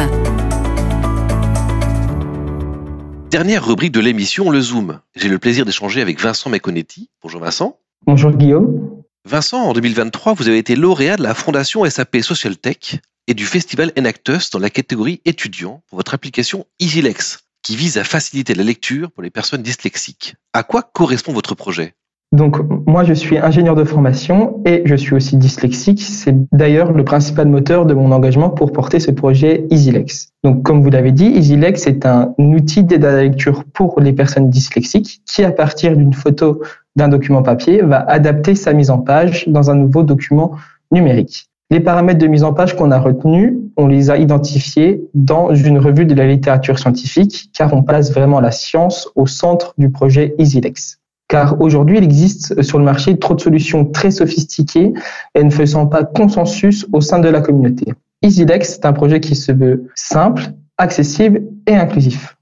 Dernière 3.30 3.66
rubrique 3.66 3.92
de 3.92 4.00
l'émission, 4.00 4.50
le 4.50 4.60
Zoom. 4.60 5.00
J'ai 5.14 5.28
le 5.28 5.38
plaisir 5.38 5.64
d'échanger 5.64 6.00
avec 6.00 6.20
Vincent 6.20 6.50
Meconetti. 6.50 7.10
Bonjour 7.22 7.40
Vincent. 7.40 7.78
Bonjour 8.06 8.30
Guillaume. 8.32 9.02
Vincent, 9.24 9.62
en 9.62 9.72
2023, 9.72 10.34
vous 10.34 10.48
avez 10.48 10.58
été 10.58 10.76
lauréat 10.76 11.16
de 11.16 11.22
la 11.22 11.34
Fondation 11.34 11.88
SAP 11.88 12.18
Social 12.22 12.56
Tech 12.56 12.96
et 13.26 13.34
du 13.34 13.44
festival 13.44 13.92
Enactus 13.98 14.50
dans 14.50 14.58
la 14.58 14.70
catégorie 14.70 15.20
étudiant 15.24 15.82
pour 15.88 15.98
votre 15.98 16.14
application 16.14 16.66
EasyLex, 16.78 17.45
qui 17.66 17.74
vise 17.74 17.98
à 17.98 18.04
faciliter 18.04 18.54
la 18.54 18.62
lecture 18.62 19.10
pour 19.10 19.24
les 19.24 19.30
personnes 19.30 19.62
dyslexiques. 19.62 20.36
À 20.52 20.62
quoi 20.62 20.82
correspond 20.82 21.32
votre 21.32 21.56
projet? 21.56 21.94
Donc 22.30 22.58
moi 22.86 23.02
je 23.02 23.12
suis 23.12 23.38
ingénieur 23.38 23.74
de 23.74 23.82
formation 23.82 24.62
et 24.64 24.82
je 24.84 24.94
suis 24.94 25.14
aussi 25.16 25.36
dyslexique. 25.36 26.00
C'est 26.00 26.36
d'ailleurs 26.52 26.92
le 26.92 27.04
principal 27.04 27.48
moteur 27.48 27.84
de 27.84 27.92
mon 27.92 28.12
engagement 28.12 28.50
pour 28.50 28.70
porter 28.70 29.00
ce 29.00 29.10
projet 29.10 29.66
EasyLex. 29.72 30.28
Donc 30.44 30.62
comme 30.62 30.80
vous 30.80 30.90
l'avez 30.90 31.10
dit, 31.10 31.26
EasyLex 31.26 31.88
est 31.88 32.06
un 32.06 32.32
outil 32.38 32.84
d'aide 32.84 33.04
à 33.04 33.10
la 33.10 33.22
lecture 33.24 33.64
pour 33.64 34.00
les 34.00 34.12
personnes 34.12 34.48
dyslexiques 34.48 35.22
qui 35.26 35.42
à 35.42 35.50
partir 35.50 35.96
d'une 35.96 36.14
photo 36.14 36.62
d'un 36.94 37.08
document 37.08 37.42
papier 37.42 37.82
va 37.82 37.98
adapter 37.98 38.54
sa 38.54 38.74
mise 38.74 38.90
en 38.90 38.98
page 38.98 39.48
dans 39.48 39.72
un 39.72 39.74
nouveau 39.74 40.04
document 40.04 40.52
numérique. 40.92 41.45
Les 41.70 41.80
paramètres 41.80 42.20
de 42.20 42.26
mise 42.26 42.44
en 42.44 42.52
page 42.52 42.76
qu'on 42.76 42.90
a 42.90 42.98
retenus, 42.98 43.54
on 43.76 43.86
les 43.86 44.10
a 44.10 44.18
identifiés 44.18 45.02
dans 45.14 45.52
une 45.54 45.78
revue 45.78 46.06
de 46.06 46.14
la 46.14 46.26
littérature 46.26 46.78
scientifique 46.78 47.50
car 47.52 47.74
on 47.74 47.82
place 47.82 48.12
vraiment 48.12 48.40
la 48.40 48.52
science 48.52 49.08
au 49.16 49.26
centre 49.26 49.74
du 49.76 49.90
projet 49.90 50.34
EasyLex 50.38 51.00
car 51.28 51.60
aujourd'hui, 51.60 51.98
il 51.98 52.04
existe 52.04 52.62
sur 52.62 52.78
le 52.78 52.84
marché 52.84 53.18
trop 53.18 53.34
de 53.34 53.40
solutions 53.40 53.84
très 53.84 54.10
sophistiquées 54.10 54.92
et 55.34 55.44
ne 55.44 55.50
faisant 55.50 55.86
pas 55.86 56.04
consensus 56.04 56.86
au 56.92 57.00
sein 57.00 57.18
de 57.18 57.28
la 57.28 57.40
communauté. 57.40 57.94
EasyDex, 58.22 58.74
c'est 58.74 58.86
un 58.86 58.92
projet 58.92 59.20
qui 59.20 59.34
se 59.34 59.52
veut 59.52 59.90
simple, 59.94 60.42
accessible 60.78 61.42
et 61.66 61.74
inclusif. 61.74 62.36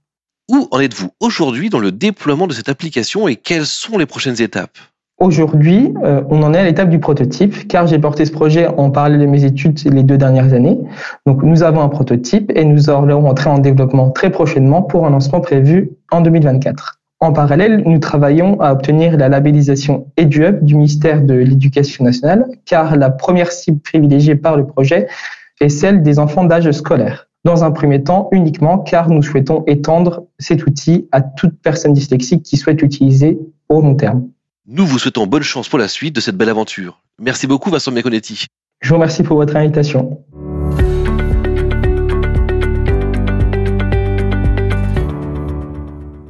Où 0.51 0.69
en 0.71 0.81
êtes-vous 0.81 1.11
aujourd'hui 1.21 1.71
dans 1.71 1.79
le 1.79 1.91
déploiement 1.91 2.47
de 2.47 2.53
cette 2.53 2.69
application 2.69 3.27
et 3.27 3.37
quelles 3.37 3.67
sont 3.67 3.97
les 3.97 4.07
prochaines 4.07 4.41
étapes? 4.43 4.77
Aujourd'hui, 5.19 5.95
euh, 6.03 6.23
on 6.29 6.43
en 6.43 6.53
est 6.55 6.59
à 6.59 6.65
l'étape 6.65 6.91
du 6.91 6.99
prototype, 6.99 7.69
car 7.69 7.87
j'ai 7.87 7.99
porté 8.01 8.25
ce 8.25 8.33
projet 8.33 8.67
en 8.67 8.91
parallèle 8.91 9.21
de 9.21 9.27
mes 9.27 9.45
études 9.45 9.79
les 9.85 10.03
deux 10.03 10.19
dernières 10.19 10.53
années. 10.53 10.81
Donc, 11.25 11.43
nous 11.45 11.63
avons 11.63 11.83
un 11.83 11.89
prototype 11.89 12.51
et 12.55 12.65
nous 12.65 12.91
allons 12.91 13.27
entrer 13.27 13.49
en 13.49 13.59
développement 13.59 14.11
très 14.11 14.31
prochainement 14.31 14.83
pour 14.83 15.07
un 15.07 15.11
lancement 15.11 15.41
prévu 15.41 15.91
en 16.11 16.21
2024. 16.21 17.01
En 17.21 17.33
parallèle, 17.33 17.85
nous 17.87 17.99
travaillons 18.01 18.61
à 18.61 18.73
obtenir 18.73 19.17
la 19.17 19.29
labellisation 19.29 20.09
EduHub 20.19 20.65
du 20.65 20.75
ministère 20.75 21.23
de 21.23 21.35
l'Éducation 21.35 22.05
nationale, 22.05 22.47
car 22.67 22.97
la 22.97 23.09
première 23.09 23.53
cible 23.53 23.81
privilégiée 23.81 24.35
par 24.35 24.57
le 24.57 24.67
projet 24.67 25.07
est 25.61 25.69
celle 25.69 26.03
des 26.03 26.19
enfants 26.19 26.45
d'âge 26.45 26.71
scolaire. 26.73 27.29
Dans 27.45 27.63
un 27.63 27.71
premier 27.71 28.03
temps, 28.03 28.29
uniquement 28.33 28.79
car 28.79 29.09
nous 29.11 29.23
souhaitons 29.23 29.63
étendre 29.67 30.25
cet 30.39 30.67
outil 30.67 31.09
à 31.13 31.21
toute 31.21 31.55
personne 31.63 31.93
dyslexique 31.93 32.43
qui 32.43 32.57
souhaite 32.57 32.83
l'utiliser 32.83 33.39
au 33.69 33.81
long 33.81 33.95
terme. 33.95 34.29
Nous 34.67 34.87
vous 34.87 34.99
souhaitons 34.99 35.27
bonne 35.27 35.43
chance 35.43 35.69
pour 35.69 35.79
la 35.79 35.89
suite 35.89 36.15
de 36.15 36.23
cette 36.23 36.39
belle 36.39 36.49
aventure. 36.49 37.03
Merci 37.19 37.47
beaucoup 37.47 37.71
Vincent 37.71 37.93
Meconetti. 37.93 38.47
Je 38.81 38.89
vous 38.89 38.95
remercie 38.95 39.23
pour 39.23 39.37
votre 39.37 39.55
invitation. 39.57 40.25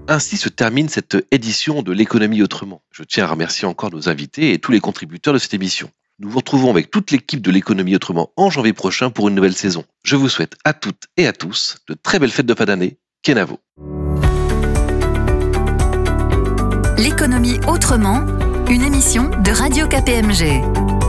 Ainsi 0.09 0.37
se 0.37 0.49
termine 0.49 0.89
cette 0.89 1.17
édition 1.31 1.83
de 1.83 1.93
l'économie 1.93 2.43
autrement. 2.43 2.83
Je 2.91 3.05
tiens 3.05 3.23
à 3.23 3.29
remercier 3.29 3.69
encore 3.69 3.93
nos 3.93 4.09
invités 4.09 4.53
et 4.53 4.59
tous 4.59 4.73
les 4.73 4.81
contributeurs 4.81 5.33
de 5.33 5.39
cette 5.39 5.55
émission. 5.55 5.89
Nous 6.19 6.29
vous 6.29 6.39
retrouvons 6.39 6.71
avec 6.71 6.91
toute 6.91 7.13
l'équipe 7.13 7.41
de 7.41 7.53
l'économie 7.53 7.95
autrement 7.95 8.33
en 8.37 8.51
janvier 8.51 8.73
prochain 8.73 9.11
pour 9.11 9.29
une 9.29 9.37
nouvelle 9.37 9.55
saison. 9.55 9.85
Je 10.03 10.17
vous 10.17 10.29
souhaite 10.29 10.57
à 10.65 10.73
toutes 10.73 11.05
et 11.17 11.29
à 11.29 11.33
tous 11.33 11.79
de 11.89 11.95
très 11.95 12.19
belles 12.19 12.31
fêtes 12.31 12.47
de 12.47 12.55
fin 12.55 12.65
d'année. 12.65 12.99
Kenavo. 13.23 13.61
L'économie 16.97 17.59
autrement, 17.67 18.25
une 18.69 18.83
émission 18.83 19.29
de 19.29 19.51
Radio 19.51 19.87
KPMG. 19.89 21.04